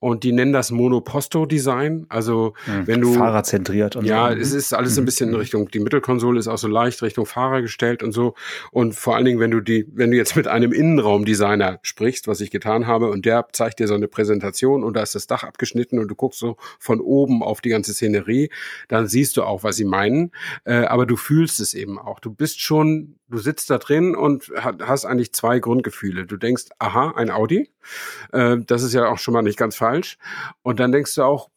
[0.00, 2.06] Und die nennen das Monoposto-Design.
[2.08, 4.38] Also hm, wenn du Fahrerzentriert und ja, so.
[4.38, 5.06] es ist alles ein mhm.
[5.06, 5.40] bisschen in mhm.
[5.40, 5.70] Richtung.
[5.70, 8.34] Die Mittelkonsole ist auch so leicht Richtung Fahrer gestellt und so.
[8.70, 12.40] Und vor allen Dingen, wenn du die, wenn du jetzt mit einem Innenraumdesigner sprichst, was
[12.40, 15.42] ich getan habe, und der zeigt dir so eine Präsentation und da ist das Dach
[15.42, 18.50] abgeschnitten und du guckst so von oben auf die ganze Szenerie,
[18.88, 20.30] dann siehst du auch, was sie meinen.
[20.64, 22.20] Äh, aber du fühlst es eben auch.
[22.20, 26.26] Du bist schon, du sitzt da drin und hast eigentlich zwei Grundgefühle.
[26.26, 27.70] Du denkst, aha, ein Audi.
[28.32, 30.18] Äh, das ist ja auch schon mal nicht ganz falsch.
[30.62, 31.50] Und dann denkst du auch,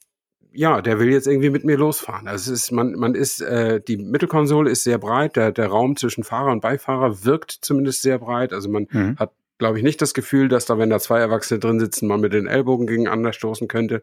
[0.53, 2.27] ja, der will jetzt irgendwie mit mir losfahren.
[2.27, 5.95] Also es ist, man, man ist, äh, die Mittelkonsole ist sehr breit, der, der Raum
[5.95, 8.51] zwischen Fahrer und Beifahrer wirkt zumindest sehr breit.
[8.51, 9.15] Also man mhm.
[9.17, 12.19] hat, glaube ich, nicht das Gefühl, dass da, wenn da zwei Erwachsene drin sitzen, man
[12.19, 14.01] mit den Ellbogen gegeneinander stoßen könnte.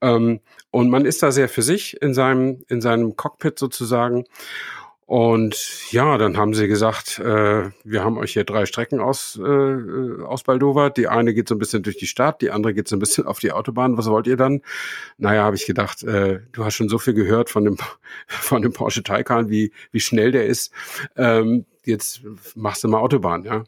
[0.00, 0.40] Ähm,
[0.70, 4.24] und man ist da sehr für sich in seinem, in seinem Cockpit sozusagen.
[5.06, 10.22] Und ja, dann haben sie gesagt, äh, wir haben euch hier drei Strecken aus, äh,
[10.22, 10.96] ausbaldowert.
[10.96, 13.26] Die eine geht so ein bisschen durch die Stadt, die andere geht so ein bisschen
[13.26, 13.98] auf die Autobahn.
[13.98, 14.62] Was wollt ihr dann?
[15.18, 17.76] Naja, habe ich gedacht, äh, du hast schon so viel gehört von dem,
[18.26, 20.72] von dem Porsche Taycan, wie, wie schnell der ist.
[21.16, 22.22] Ähm, jetzt
[22.54, 23.64] machst du mal Autobahn, ja.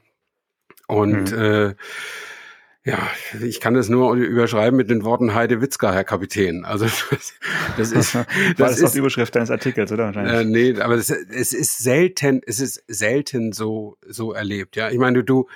[0.89, 1.39] Und mhm.
[1.39, 1.75] äh,
[2.87, 3.11] ja,
[3.43, 6.65] ich kann das nur überschreiben mit den Worten Heide Witzka, Herr Kapitän.
[6.65, 7.35] Also das,
[7.77, 10.35] das ist das, das ist die Überschrift deines Artikels, oder wahrscheinlich?
[10.35, 14.77] Äh, nee, aber das, es ist selten, es ist selten so so erlebt.
[14.77, 15.49] Ja, ich meine, du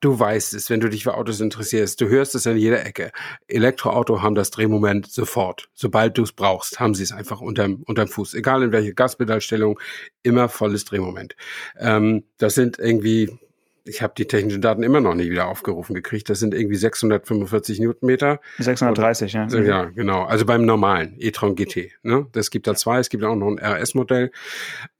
[0.00, 2.00] du weißt es, wenn du dich für Autos interessierst.
[2.00, 3.12] Du hörst es in jeder Ecke.
[3.46, 5.70] Elektroauto haben das Drehmoment sofort.
[5.72, 8.34] Sobald du es brauchst, haben sie es einfach unterm, unterm Fuß.
[8.34, 9.78] Egal in welche Gaspedalstellung,
[10.22, 11.36] immer volles Drehmoment.
[11.78, 13.38] Ähm, das sind irgendwie
[13.86, 16.30] ich habe die technischen Daten immer noch nie wieder aufgerufen gekriegt.
[16.30, 18.40] Das sind irgendwie 645 Newtonmeter.
[18.58, 19.62] 630, und, ja.
[19.62, 20.22] Ja, genau.
[20.22, 21.92] Also beim normalen e-tron GT.
[22.02, 22.26] Ne?
[22.32, 22.98] Das gibt da zwei.
[22.98, 24.30] Es gibt auch noch ein RS-Modell.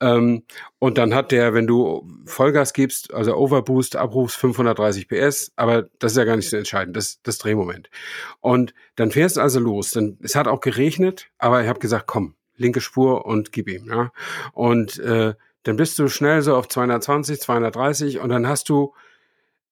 [0.01, 0.43] Ähm,
[0.79, 5.53] und dann hat der, wenn du Vollgas gibst, also Overboost, abrufst 530 PS.
[5.57, 6.95] Aber das ist ja gar nicht so entscheidend.
[6.95, 7.89] Das, das Drehmoment.
[8.41, 9.93] Und dann fährst du also los.
[9.93, 13.89] Dann, es hat auch geregnet, aber ich habe gesagt, komm, linke Spur und gib ihm.
[13.89, 14.13] Ja?
[14.53, 15.35] Und äh,
[15.65, 18.95] dann bist du schnell so auf 220, 230 und dann hast du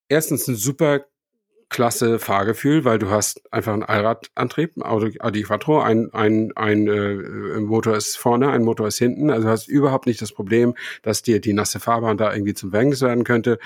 [0.08, 1.04] erstens ein super
[1.72, 7.96] klasse Fahrgefühl, weil du hast einfach einen Allradantrieb, Audi Quattro, ein, ein, ein äh, Motor
[7.96, 11.54] ist vorne, ein Motor ist hinten, also hast überhaupt nicht das Problem, dass dir die
[11.54, 13.58] nasse Fahrbahn da irgendwie zum Verhängnis werden könnte.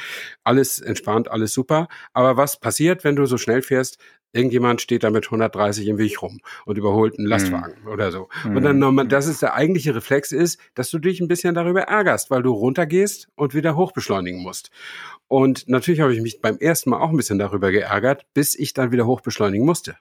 [0.44, 1.88] Alles entspannt, alles super.
[2.12, 3.98] Aber was passiert, wenn du so schnell fährst?
[4.36, 7.90] Irgendjemand steht da mit 130 im Weg rum und überholt einen Lastwagen mhm.
[7.90, 8.28] oder so.
[8.44, 8.56] Mhm.
[8.56, 11.82] Und dann nochmal, dass es der eigentliche Reflex ist, dass du dich ein bisschen darüber
[11.82, 14.70] ärgerst, weil du runtergehst und wieder hochbeschleunigen musst.
[15.28, 18.74] Und natürlich habe ich mich beim ersten Mal auch ein bisschen darüber geärgert, bis ich
[18.74, 19.96] dann wieder hochbeschleunigen musste.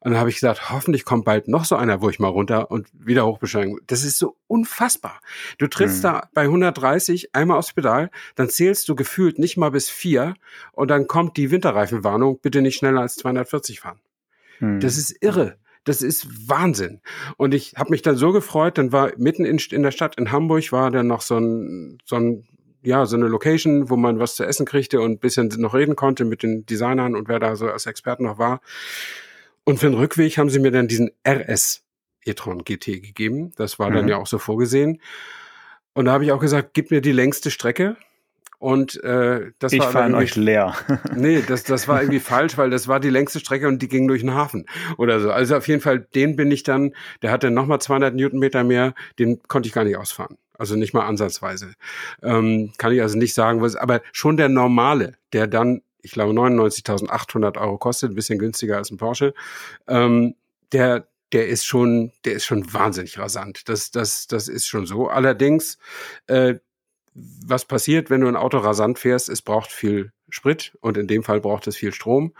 [0.00, 2.70] Und dann habe ich gesagt, hoffentlich kommt bald noch so einer, wo ich mal runter
[2.70, 3.80] und wieder hochbeschleunigen.
[3.86, 5.20] Das ist so unfassbar.
[5.58, 6.02] Du trittst mhm.
[6.02, 10.34] da bei 130 einmal aufs Pedal, dann zählst du gefühlt nicht mal bis vier
[10.72, 14.00] und dann kommt die Winterreifenwarnung, bitte nicht schneller als 240 fahren.
[14.58, 14.80] Mhm.
[14.80, 15.58] Das ist irre.
[15.84, 17.00] Das ist Wahnsinn.
[17.36, 20.30] Und ich habe mich dann so gefreut, dann war mitten in, in der Stadt in
[20.30, 22.46] Hamburg war dann noch so ein, so ein
[22.82, 26.24] ja, so eine Location, wo man was zu essen kriegte und bisschen noch reden konnte
[26.24, 28.60] mit den Designern und wer da so als Experten noch war.
[29.70, 31.84] Und für den Rückweg haben sie mir dann diesen RS
[32.24, 33.52] e-tron GT gegeben.
[33.56, 33.94] Das war mhm.
[33.94, 35.00] dann ja auch so vorgesehen.
[35.92, 37.96] Und da habe ich auch gesagt, gib mir die längste Strecke.
[38.58, 40.74] Und äh, das ich war fahre euch leer.
[41.14, 44.08] nee, das, das war irgendwie falsch, weil das war die längste Strecke und die ging
[44.08, 44.66] durch den Hafen
[44.98, 45.30] oder so.
[45.30, 49.40] Also auf jeden Fall, den bin ich dann, der hatte nochmal 200 Newtonmeter mehr, den
[49.46, 50.36] konnte ich gar nicht ausfahren.
[50.58, 51.74] Also nicht mal ansatzweise.
[52.24, 56.32] Ähm, kann ich also nicht sagen, was, aber schon der normale, der dann ich glaube
[56.32, 59.34] 99.800 Euro kostet, ein bisschen günstiger als ein Porsche,
[59.88, 60.34] ähm,
[60.72, 63.68] der der ist schon, der ist schon wahnsinnig rasant.
[63.68, 65.08] Das, das, das ist schon so.
[65.08, 65.78] Allerdings,
[66.26, 66.56] äh,
[67.14, 69.28] was passiert, wenn du ein Auto rasant fährst?
[69.28, 72.34] Es braucht viel Sprit und in dem Fall braucht es viel Strom.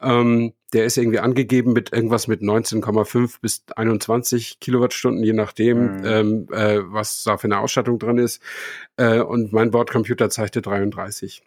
[0.00, 6.04] Ähm, der ist irgendwie angegeben mit irgendwas mit 19,5 bis 21 Kilowattstunden, je nachdem, mhm.
[6.04, 8.42] ähm, äh, was da für eine Ausstattung drin ist.
[8.96, 11.42] Äh, und mein Bordcomputer zeigte 33.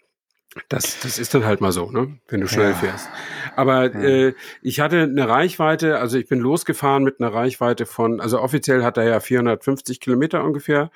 [0.69, 2.19] Das, das ist dann halt mal so, ne?
[2.27, 2.75] wenn du schnell ja.
[2.75, 3.09] fährst.
[3.55, 4.01] Aber ja.
[4.01, 8.83] äh, ich hatte eine Reichweite, also ich bin losgefahren mit einer Reichweite von, also offiziell
[8.83, 10.91] hat er ja 450 Kilometer ungefähr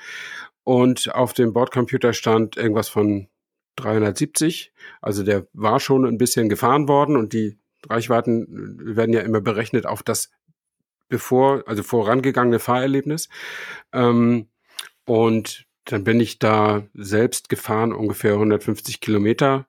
[0.64, 3.30] und auf dem Bordcomputer stand irgendwas von
[3.78, 4.74] 370.
[5.02, 7.58] Also der war schon ein bisschen gefahren worden und die
[7.90, 10.32] Reichweiten werden ja immer berechnet auf das
[11.10, 13.30] bevor, also vorangegangene Fahrerlebnis.
[13.94, 14.50] Ähm,
[15.06, 19.68] und dann bin ich da selbst gefahren, ungefähr 150 Kilometer.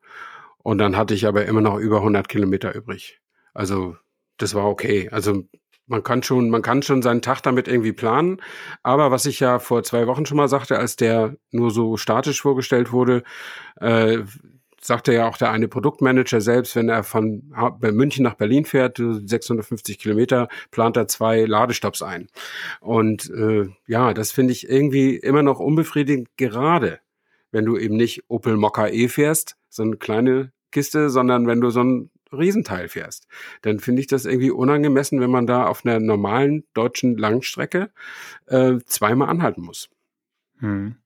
[0.59, 3.20] Und dann hatte ich aber immer noch über 100 Kilometer übrig.
[3.54, 3.96] Also
[4.37, 5.09] das war okay.
[5.11, 5.44] Also
[5.87, 8.42] man kann schon, man kann schon seinen Tag damit irgendwie planen.
[8.83, 12.42] Aber was ich ja vor zwei Wochen schon mal sagte, als der nur so statisch
[12.42, 13.22] vorgestellt wurde,
[13.81, 14.18] äh,
[14.80, 19.98] sagte ja auch der eine Produktmanager selbst, wenn er von München nach Berlin fährt, 650
[19.98, 22.28] Kilometer, plant er zwei Ladestops ein.
[22.80, 27.00] Und äh, ja, das finde ich irgendwie immer noch unbefriedigend, gerade
[27.50, 31.70] wenn du eben nicht Opel Mokka E fährst, so eine kleine Kiste, sondern wenn du
[31.70, 33.26] so ein Riesenteil fährst,
[33.62, 37.90] dann finde ich das irgendwie unangemessen, wenn man da auf einer normalen deutschen Langstrecke
[38.46, 39.88] äh, zweimal anhalten muss.
[40.58, 40.96] Hm.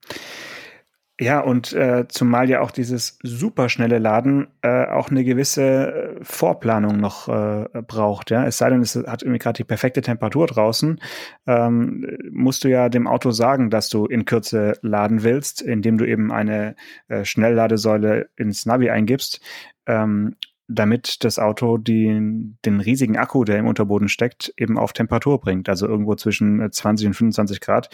[1.19, 6.97] Ja, und äh, zumal ja auch dieses superschnelle Laden äh, auch eine gewisse äh, Vorplanung
[6.97, 8.31] noch äh, braucht.
[8.31, 10.99] Ja, es sei denn, es hat irgendwie gerade die perfekte Temperatur draußen,
[11.45, 16.05] ähm, musst du ja dem Auto sagen, dass du in Kürze laden willst, indem du
[16.07, 16.75] eben eine
[17.09, 19.39] äh, Schnellladesäule ins Navi eingibst.
[19.85, 20.35] Ähm,
[20.73, 25.69] damit das Auto die, den riesigen Akku, der im Unterboden steckt, eben auf Temperatur bringt.
[25.69, 27.89] Also irgendwo zwischen 20 äh, und 25 Grad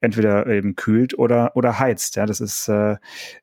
[0.00, 2.16] entweder eben kühlt oder, oder heizt.
[2.16, 2.96] Ja, das ist äh,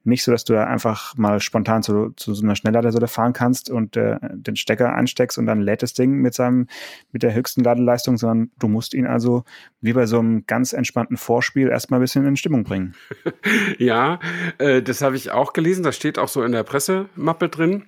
[0.03, 3.95] nicht so, dass du einfach mal spontan zu, zu so einer Schnellladesäule fahren kannst und
[3.97, 6.67] äh, den Stecker einsteckst und dann lädt das Ding mit seinem,
[7.11, 9.43] mit der höchsten Ladeleistung, sondern du musst ihn also
[9.81, 12.95] wie bei so einem ganz entspannten Vorspiel erstmal ein bisschen in Stimmung bringen.
[13.77, 14.19] ja,
[14.57, 15.83] äh, das habe ich auch gelesen.
[15.83, 17.85] Das steht auch so in der Pressemappe drin.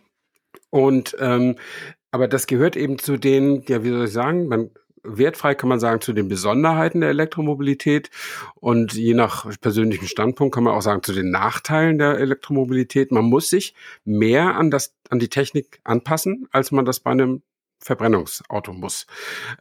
[0.70, 1.56] Und ähm,
[2.12, 4.70] aber das gehört eben zu den, ja, wie soll ich sagen, man
[5.04, 8.10] wertfrei kann man sagen, zu den Besonderheiten der Elektromobilität
[8.56, 13.12] und je nach persönlichen Standpunkt kann man auch sagen, zu den Nachteilen der Elektromobilität.
[13.12, 17.42] Man muss sich mehr an das, an die Technik anpassen, als man das bei einem
[17.84, 19.06] Verbrennungsauto muss,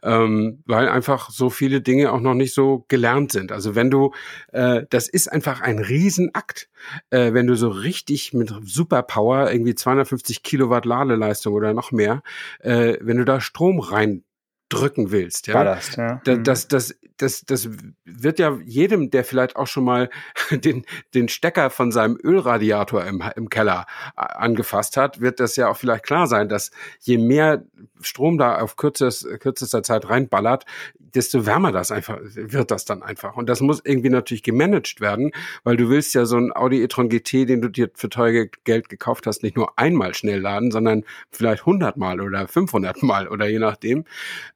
[0.01, 3.51] ähm, weil einfach so viele Dinge auch noch nicht so gelernt sind.
[3.51, 4.11] Also wenn du,
[4.51, 6.69] äh, das ist einfach ein Riesenakt,
[7.09, 12.23] äh, wenn du so richtig mit Superpower irgendwie 250 Kilowatt Ladeleistung oder noch mehr,
[12.59, 14.23] äh, wenn du da Strom rein
[14.69, 15.47] drücken willst.
[15.47, 15.53] Ja?
[15.53, 16.21] Ballast, ja.
[16.25, 16.43] Mhm.
[16.43, 17.69] Das, das, das, das
[18.05, 20.09] wird ja jedem, der vielleicht auch schon mal
[20.51, 23.85] den, den Stecker von seinem Ölradiator im, im Keller
[24.17, 27.63] äh, angefasst hat, wird das ja auch vielleicht klar sein, dass je mehr
[28.01, 30.65] Strom da auf kürzest, kürzester Zeit reinballert,
[31.13, 33.35] desto wärmer das einfach wird das dann einfach.
[33.35, 35.31] Und das muss irgendwie natürlich gemanagt werden,
[35.63, 38.89] weil du willst ja so ein Audi e-tron GT, den du dir für teure Geld
[38.89, 43.47] gekauft hast, nicht nur einmal schnell laden, sondern vielleicht 100 Mal oder 500 Mal oder
[43.47, 44.05] je nachdem.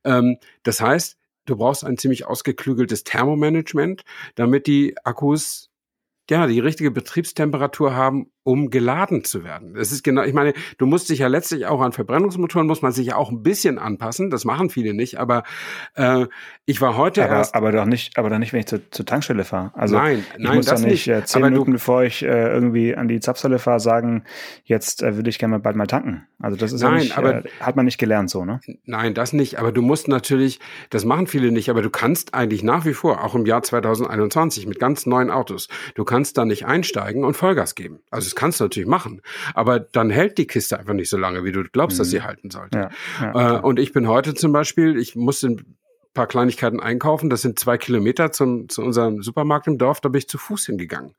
[0.08, 4.04] Ähm, das heißt, du brauchst ein ziemlich ausgeklügeltes Thermomanagement,
[4.36, 5.70] damit die Akkus
[6.30, 9.74] ja die richtige Betriebstemperatur haben, um geladen zu werden.
[9.74, 12.94] Das ist genau, ich meine, du musst dich ja letztlich auch an Verbrennungsmotoren muss man
[12.94, 14.30] sich ja auch ein bisschen anpassen.
[14.30, 15.44] Das machen viele nicht, aber
[15.96, 16.28] äh,
[16.66, 17.56] ich war heute aber, erst.
[17.56, 19.72] Aber doch nicht, aber doch nicht, wenn ich zur, zur Tankstelle fahre.
[19.74, 21.10] Also nein, ich nein, muss das doch nicht.
[21.10, 24.24] Äh, zehn aber Minuten, du, bevor ich äh, irgendwie an die Zapfsäule fahre, sagen,
[24.64, 26.26] jetzt äh, würde ich gerne mal bald mal tanken.
[26.40, 28.62] Also das ist nein, ja nicht, aber, äh, hat man nicht gelernt so, ne?
[28.86, 29.60] Nein, das nicht.
[29.60, 30.60] Aber du musst natürlich,
[30.90, 34.68] das machen viele nicht, aber du kannst eigentlich nach wie vor, auch im Jahr 2021
[34.68, 38.00] mit ganz neuen Autos, du kannst da nicht einsteigen und Vollgas geben.
[38.10, 39.22] Also das kannst du natürlich machen.
[39.54, 42.00] Aber dann hält die Kiste einfach nicht so lange, wie du glaubst, mhm.
[42.00, 42.24] dass sie mhm.
[42.24, 42.78] halten sollte.
[42.78, 42.90] Ja,
[43.22, 45.78] ja, äh, und ich bin heute zum Beispiel, ich musste ein
[46.18, 47.30] paar Kleinigkeiten einkaufen.
[47.30, 50.02] Das sind zwei Kilometer zum, zu unserem Supermarkt im Dorf.
[50.02, 51.14] Da bin ich zu Fuß hingegangen,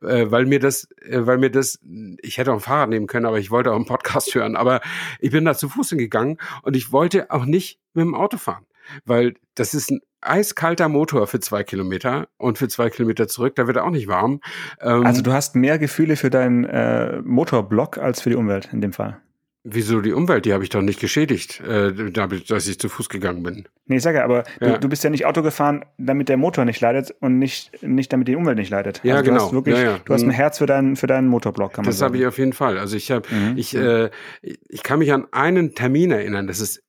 [0.00, 1.80] äh, weil mir das, äh, weil mir das,
[2.22, 4.54] ich hätte auch ein Fahrrad nehmen können, aber ich wollte auch einen Podcast hören.
[4.56, 4.80] Aber
[5.18, 8.64] ich bin da zu Fuß hingegangen und ich wollte auch nicht mit dem Auto fahren,
[9.04, 13.66] weil das ist ein eiskalter Motor für zwei Kilometer und für zwei Kilometer zurück, da
[13.66, 14.40] wird er auch nicht warm.
[14.80, 18.80] Ähm, also du hast mehr Gefühle für deinen äh, Motorblock als für die Umwelt in
[18.80, 19.20] dem Fall.
[19.66, 20.44] Wieso die Umwelt?
[20.44, 23.66] Die habe ich doch nicht geschädigt, äh, dass ich zu Fuß gegangen bin.
[23.86, 24.74] Nee, ich sage ja, aber ja.
[24.74, 28.12] Du, du, bist ja nicht Auto gefahren, damit der Motor nicht leidet und nicht, nicht
[28.12, 29.00] damit die Umwelt nicht leidet.
[29.04, 29.38] Ja, also genau.
[29.38, 30.00] Du hast, wirklich, ja, ja.
[30.04, 30.32] Du hast ein mhm.
[30.32, 32.12] Herz für deinen, für deinen Motorblock, kann man das sagen.
[32.12, 32.76] Das habe ich auf jeden Fall.
[32.76, 33.56] Also ich habe, mhm.
[33.56, 34.10] ich, äh,
[34.42, 36.83] ich kann mich an einen Termin erinnern, das ist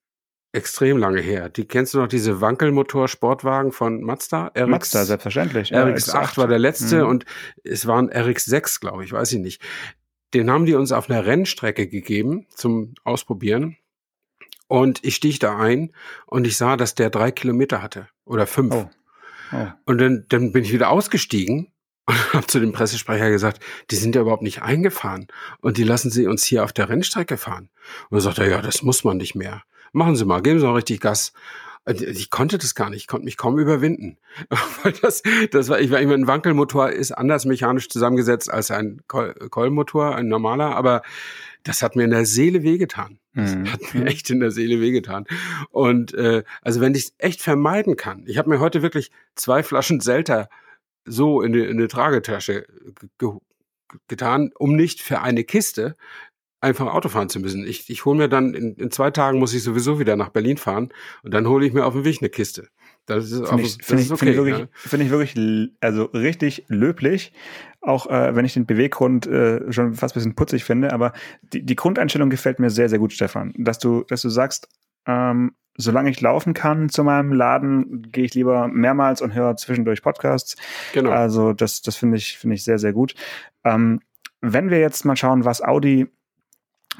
[0.55, 1.49] extrem lange her.
[1.49, 4.47] Die kennst du noch diese Wankelmotor-Sportwagen von Mazda?
[4.57, 5.73] RX, Mazda, selbstverständlich.
[5.73, 7.09] RX8 ja, war der letzte mhm.
[7.09, 7.25] und
[7.63, 9.61] es waren RX6, glaube ich, weiß ich nicht.
[10.33, 13.77] Den haben die uns auf einer Rennstrecke gegeben zum Ausprobieren.
[14.67, 15.91] Und ich stieg da ein
[16.25, 18.73] und ich sah, dass der drei Kilometer hatte oder fünf.
[18.73, 18.89] Oh.
[19.51, 19.67] Oh.
[19.85, 21.71] Und dann, dann bin ich wieder ausgestiegen
[22.07, 23.59] und habe zu dem Pressesprecher gesagt,
[23.91, 25.27] die sind ja überhaupt nicht eingefahren
[25.59, 27.69] und die lassen sie uns hier auf der Rennstrecke fahren.
[28.09, 29.63] Und er sagt er, ja, das muss man nicht mehr
[29.95, 31.34] machen Sie mal, geben Sie mal richtig Gas.
[31.88, 34.17] Ich konnte das gar nicht, ich konnte mich kaum überwinden.
[35.01, 40.27] das, das war, ich immer ein Wankelmotor ist anders mechanisch zusammengesetzt als ein Keulmotor, ein
[40.27, 41.03] normaler, aber
[41.63, 43.19] das hat mir in der Seele wehgetan.
[43.34, 43.71] Das mhm.
[43.71, 45.25] hat mir echt in der Seele wehgetan.
[45.69, 49.62] Und äh, also wenn ich es echt vermeiden kann, ich habe mir heute wirklich zwei
[49.62, 50.49] Flaschen Selter
[51.05, 52.65] so in eine, in eine Tragetasche
[54.08, 55.95] getan, um nicht für eine Kiste
[56.65, 57.65] einfach Auto fahren zu müssen.
[57.65, 60.58] Ich, ich hole mir dann, in, in zwei Tagen muss ich sowieso wieder nach Berlin
[60.58, 60.89] fahren
[61.23, 62.67] und dann hole ich mir auf dem Weg eine Kiste.
[63.06, 64.17] Das ist, find ich, find ich, okay.
[64.17, 67.34] Finde ich, wirklich, find ich wirklich, also richtig löblich.
[67.82, 71.63] Auch äh, wenn ich den Beweggrund äh, schon fast ein bisschen putzig finde, aber die,
[71.63, 73.54] die Grundeinstellung gefällt mir sehr, sehr gut, Stefan.
[73.58, 74.67] Dass du, dass du sagst,
[75.06, 80.01] ähm, solange ich laufen kann zu meinem Laden, gehe ich lieber mehrmals und höre zwischendurch
[80.01, 80.56] Podcasts.
[80.93, 81.12] Genau.
[81.12, 83.13] Also das, das finde ich, finde ich sehr, sehr gut.
[83.63, 83.99] Ähm,
[84.41, 86.08] wenn wir jetzt mal schauen, was Audi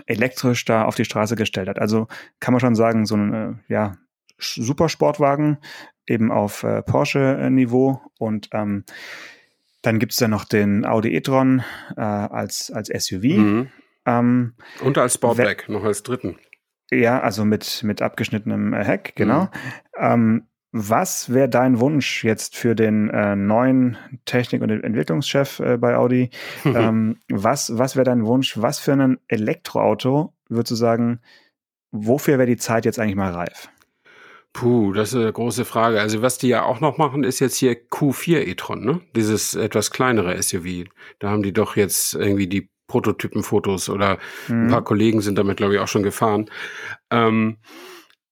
[0.06, 1.80] elektrisch da auf die Straße gestellt hat.
[1.80, 2.08] Also
[2.40, 3.98] kann man schon sagen, so ein äh, ja,
[4.38, 5.58] Supersportwagen
[6.08, 8.84] eben auf äh, Porsche-Niveau und ähm,
[9.82, 11.64] dann gibt's da noch den Audi e-tron
[11.96, 13.24] äh, als, als SUV.
[13.24, 13.70] Mhm.
[14.06, 16.38] Ähm, und als Sportback, noch als dritten.
[16.92, 19.44] Ja, also mit, mit abgeschnittenem äh, Heck, genau.
[19.44, 19.50] Mhm.
[19.98, 25.96] Ähm, was wäre dein Wunsch jetzt für den äh, neuen Technik- und Entwicklungschef äh, bei
[25.96, 26.32] Audi?
[26.66, 28.62] ähm, was was wäre dein Wunsch?
[28.62, 31.22] Was für ein Elektroauto würdest du sagen,
[31.92, 33.70] wofür wäre die Zeit jetzt eigentlich mal reif?
[34.52, 36.02] Puh, das ist eine große Frage.
[36.02, 39.00] Also was die ja auch noch machen, ist jetzt hier Q4 e-tron, ne?
[39.16, 40.90] Dieses etwas kleinere SUV.
[41.20, 44.18] Da haben die doch jetzt irgendwie die Prototypenfotos oder
[44.50, 44.66] mhm.
[44.66, 46.50] ein paar Kollegen sind damit, glaube ich, auch schon gefahren.
[47.12, 47.60] Ähm,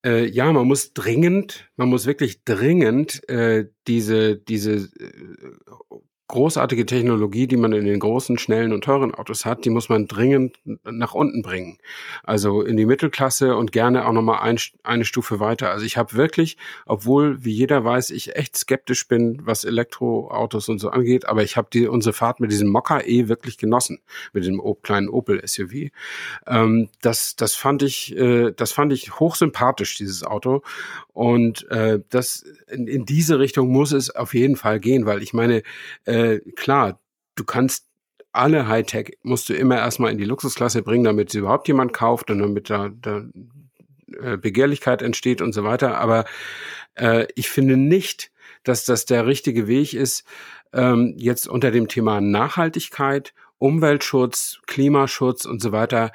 [0.05, 7.47] äh, ja, man muss dringend, man muss wirklich dringend äh, diese, diese äh, großartige Technologie,
[7.47, 11.13] die man in den großen, schnellen und teuren Autos hat, die muss man dringend nach
[11.13, 11.77] unten bringen.
[12.23, 15.69] Also in die Mittelklasse und gerne auch nochmal ein, eine Stufe weiter.
[15.69, 20.79] Also ich habe wirklich, obwohl, wie jeder weiß, ich echt skeptisch bin, was Elektroautos und
[20.79, 23.99] so angeht, aber ich habe die unsere Fahrt mit diesem Mokka E wirklich genossen,
[24.31, 25.91] mit dem kleinen Opel SUV.
[26.47, 30.62] Ähm, das, das fand ich, äh, das fand ich hochsympathisch, dieses Auto.
[31.12, 35.33] Und äh, das in, in diese Richtung muss es auf jeden Fall gehen, weil ich
[35.33, 35.62] meine,
[36.05, 36.22] äh,
[36.55, 36.99] klar,
[37.36, 37.88] du kannst
[38.33, 42.31] alle Hightech musst du immer erstmal in die Luxusklasse bringen, damit sie überhaupt jemand kauft
[42.31, 43.23] und damit da, da
[44.19, 45.99] äh, Begehrlichkeit entsteht und so weiter.
[45.99, 46.25] Aber
[46.95, 48.31] äh, ich finde nicht,
[48.63, 50.25] dass das der richtige Weg ist,
[50.73, 56.12] ähm, jetzt unter dem Thema Nachhaltigkeit, Umweltschutz, Klimaschutz und so weiter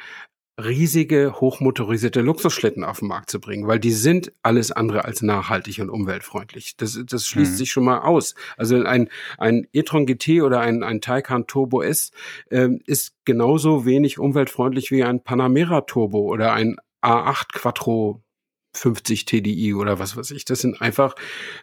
[0.59, 5.79] riesige, hochmotorisierte Luxusschlitten auf den Markt zu bringen, weil die sind alles andere als nachhaltig
[5.79, 6.77] und umweltfreundlich.
[6.77, 7.57] Das, das schließt mhm.
[7.57, 8.35] sich schon mal aus.
[8.57, 12.11] Also ein, ein e-tron GT oder ein, ein Taycan Turbo S
[12.51, 18.23] äh, ist genauso wenig umweltfreundlich wie ein Panamera Turbo oder ein A8 Quattro
[18.75, 20.44] 50 TDI oder was weiß ich.
[20.44, 21.14] Das sind einfach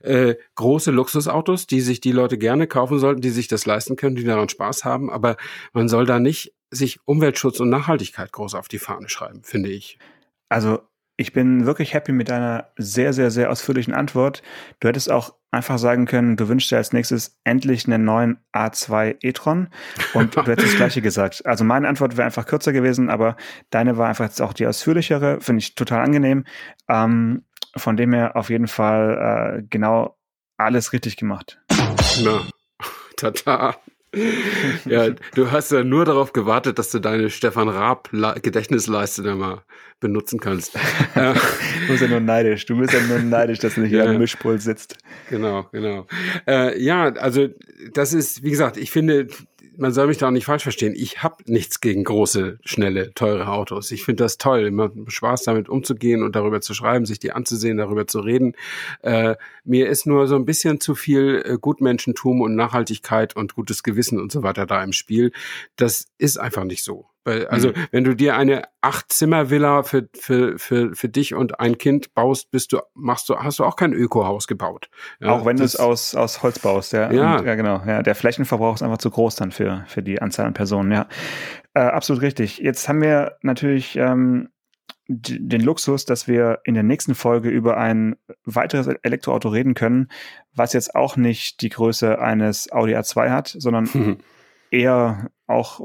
[0.01, 4.15] äh, große Luxusautos, die sich die Leute gerne kaufen sollten, die sich das leisten können,
[4.15, 5.09] die daran Spaß haben.
[5.09, 5.37] Aber
[5.73, 9.97] man soll da nicht sich Umweltschutz und Nachhaltigkeit groß auf die Fahne schreiben, finde ich.
[10.49, 10.79] Also
[11.17, 14.43] ich bin wirklich happy mit deiner sehr, sehr, sehr ausführlichen Antwort.
[14.79, 19.15] Du hättest auch einfach sagen können, du wünschst dir als nächstes endlich einen neuen A2
[19.21, 19.69] e-tron
[20.13, 21.45] und du hättest das gleiche gesagt.
[21.45, 23.37] Also meine Antwort wäre einfach kürzer gewesen, aber
[23.69, 26.43] deine war einfach jetzt auch die ausführlichere, finde ich total angenehm.
[26.89, 27.45] Ähm,
[27.77, 30.17] von dem her auf jeden Fall äh, genau
[30.57, 31.61] alles richtig gemacht.
[32.23, 32.41] Na,
[33.17, 33.75] tata.
[34.85, 38.09] ja, du hast ja nur darauf gewartet, dass du deine Stefan Raab
[38.41, 39.63] Gedächtnisleiste da mal
[39.99, 40.75] benutzen kannst.
[41.15, 42.65] du bist ja nur neidisch.
[42.65, 44.05] Du bist ja nur neidisch, dass du nicht ja.
[44.05, 44.97] am Mischpult sitzt.
[45.29, 46.05] Genau, genau.
[46.47, 47.47] Äh, ja, also
[47.93, 49.27] das ist, wie gesagt, ich finde,
[49.77, 50.93] man soll mich da auch nicht falsch verstehen.
[50.95, 53.91] Ich habe nichts gegen große, schnelle, teure Autos.
[53.91, 57.77] Ich finde das toll, immer Spaß damit umzugehen und darüber zu schreiben, sich die anzusehen,
[57.77, 58.53] darüber zu reden.
[59.01, 63.83] Äh, mir ist nur so ein bisschen zu viel äh, Gutmenschentum und Nachhaltigkeit und gutes
[63.83, 65.31] Gewissen und so weiter da im Spiel.
[65.75, 67.07] Das ist einfach nicht so.
[67.25, 67.87] Weil, also, mhm.
[67.91, 72.71] wenn du dir eine Acht-Zimmer-Villa für, für, für, für dich und ein Kind baust, bist
[72.71, 74.89] du, machst du, hast du auch kein Ökohaus gebaut.
[75.19, 77.11] Ja, auch wenn du es aus, aus Holz baust, ja.
[77.11, 77.37] Ja.
[77.37, 77.81] Und, ja, genau.
[77.85, 81.07] Ja, der Flächenverbrauch ist einfach zu groß dann für, für die Anzahl an Personen, ja.
[81.73, 82.59] Äh, absolut richtig.
[82.59, 84.49] Jetzt haben wir natürlich ähm,
[85.07, 90.09] den Luxus, dass wir in der nächsten Folge über ein weiteres Elektroauto reden können,
[90.53, 94.17] was jetzt auch nicht die Größe eines Audi A2 hat, sondern mhm.
[94.75, 95.79] eher auch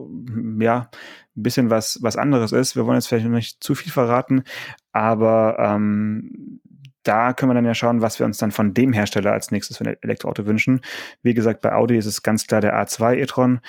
[0.58, 0.90] ja
[1.36, 2.76] ein bisschen was, was anderes ist.
[2.76, 4.44] Wir wollen jetzt vielleicht noch nicht zu viel verraten,
[4.92, 6.60] aber ähm,
[7.02, 9.78] da können wir dann ja schauen, was wir uns dann von dem Hersteller als nächstes
[9.78, 10.80] für ein Elektroauto wünschen.
[11.22, 13.60] Wie gesagt, bei Audi ist es ganz klar der A2 e-tron.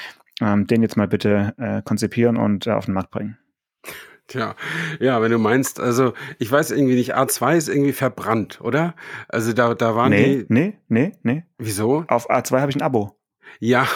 [0.41, 3.37] Ähm, den jetzt mal bitte äh, konzipieren und äh, auf den Markt bringen.
[4.27, 4.55] Tja,
[4.99, 8.95] ja, wenn du meinst, also ich weiß irgendwie nicht, A2 ist irgendwie verbrannt, oder?
[9.27, 10.45] Also da, da waren nee, die.
[10.47, 11.43] Nee, nee, nee.
[11.57, 12.05] Wieso?
[12.07, 13.20] Auf A2 habe ich ein Abo.
[13.59, 13.87] Ja,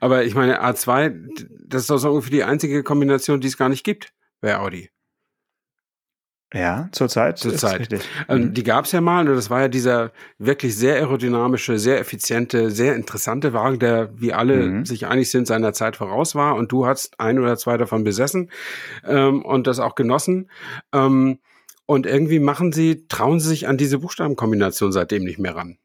[0.00, 3.68] aber ich meine, A2, das ist doch so ungefähr die einzige Kombination, die es gar
[3.68, 4.90] nicht gibt bei Audi.
[6.54, 7.38] Ja, zurzeit.
[7.38, 7.88] Zurzeit.
[8.26, 8.54] Also, mhm.
[8.54, 12.70] Die gab es ja mal und das war ja dieser wirklich sehr aerodynamische, sehr effiziente,
[12.70, 14.84] sehr interessante Wagen, der, wie alle mhm.
[14.86, 16.56] sich einig sind, seiner Zeit voraus war.
[16.56, 18.50] Und du hast ein oder zwei davon besessen
[19.06, 20.50] ähm, und das auch genossen.
[20.92, 21.38] Ähm,
[21.90, 25.78] Und irgendwie machen sie, trauen sie sich an diese Buchstabenkombination seitdem nicht mehr ran.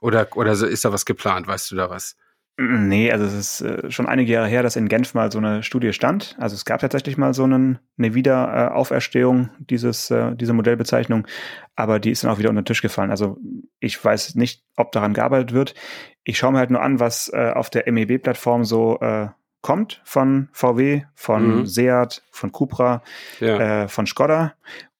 [0.00, 1.48] Oder, oder ist da was geplant?
[1.48, 2.16] Weißt du da was?
[2.56, 5.64] Nee, also es ist äh, schon einige Jahre her, dass in Genf mal so eine
[5.64, 6.36] Studie stand.
[6.38, 11.26] Also es gab tatsächlich mal so einen, eine Wiederauferstehung dieses, äh, dieser Modellbezeichnung,
[11.74, 13.10] aber die ist dann auch wieder unter den Tisch gefallen.
[13.10, 13.38] Also
[13.80, 15.74] ich weiß nicht, ob daran gearbeitet wird.
[16.22, 18.98] Ich schaue mir halt nur an, was äh, auf der MEB-Plattform so
[19.60, 21.66] kommt von VW, von mhm.
[21.66, 23.02] Seat, von Cupra,
[23.40, 23.88] ja.
[23.88, 24.54] von Skoda.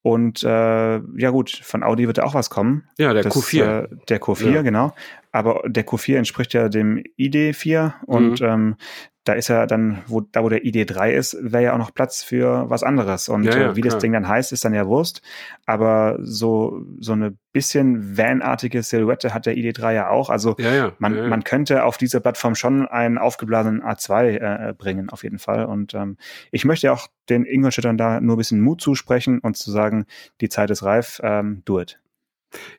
[0.05, 2.87] Und äh, ja gut, von Audi wird auch was kommen.
[2.99, 3.63] Ja, der das, Q4.
[3.63, 4.61] Äh, der Q4, ja.
[4.61, 4.95] genau.
[5.35, 8.47] Aber der Q4 entspricht ja dem ID4 und mhm.
[8.47, 8.77] ähm,
[9.25, 12.23] da ist ja dann, wo, da wo der ID3 ist, wäre ja auch noch Platz
[12.23, 13.29] für was anderes.
[13.29, 13.95] Und ja, ja, äh, wie klar.
[13.95, 15.23] das Ding dann heißt, ist dann ja Wurst.
[15.67, 20.31] Aber so, so eine bisschen vanartige Silhouette hat der ID3 ja auch.
[20.31, 25.25] Also ja, Man, man könnte auf dieser Plattform schon einen aufgeblasenen A2 äh, bringen, auf
[25.25, 25.65] jeden Fall.
[25.65, 26.17] Und ähm,
[26.53, 30.07] ich möchte auch den Ingolstädtern da nur ein bisschen Mut zusprechen und zu sagen,
[30.41, 31.99] die Zeit ist reif, ähm, do it.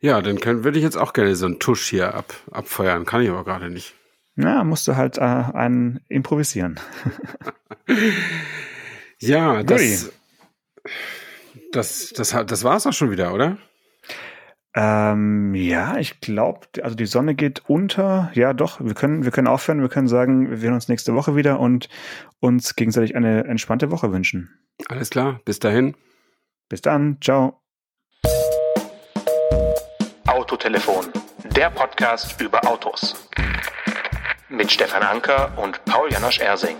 [0.02, 3.06] Ja, dann können, würde ich jetzt auch gerne so einen Tusch hier ab, abfeuern.
[3.06, 3.96] Kann ich aber gerade nicht.
[4.36, 6.80] Ja, musst du halt äh, einen improvisieren.
[9.20, 10.12] ja, das,
[11.72, 13.58] das, das, das, das war es auch schon wieder, oder?
[14.78, 18.30] Ähm, ja, ich glaube, also die Sonne geht unter.
[18.34, 19.80] Ja, doch, wir können, wir können aufhören.
[19.80, 21.88] Wir können sagen, wir sehen uns nächste Woche wieder und
[22.42, 24.50] uns gegenseitig eine entspannte Woche wünschen.
[24.90, 25.96] Alles klar, bis dahin.
[26.68, 27.65] Bis dann, ciao.
[30.46, 31.12] Autotelefon,
[31.44, 33.16] der Podcast über Autos
[34.48, 36.78] mit Stefan Anker und Paul Janosch Ersing.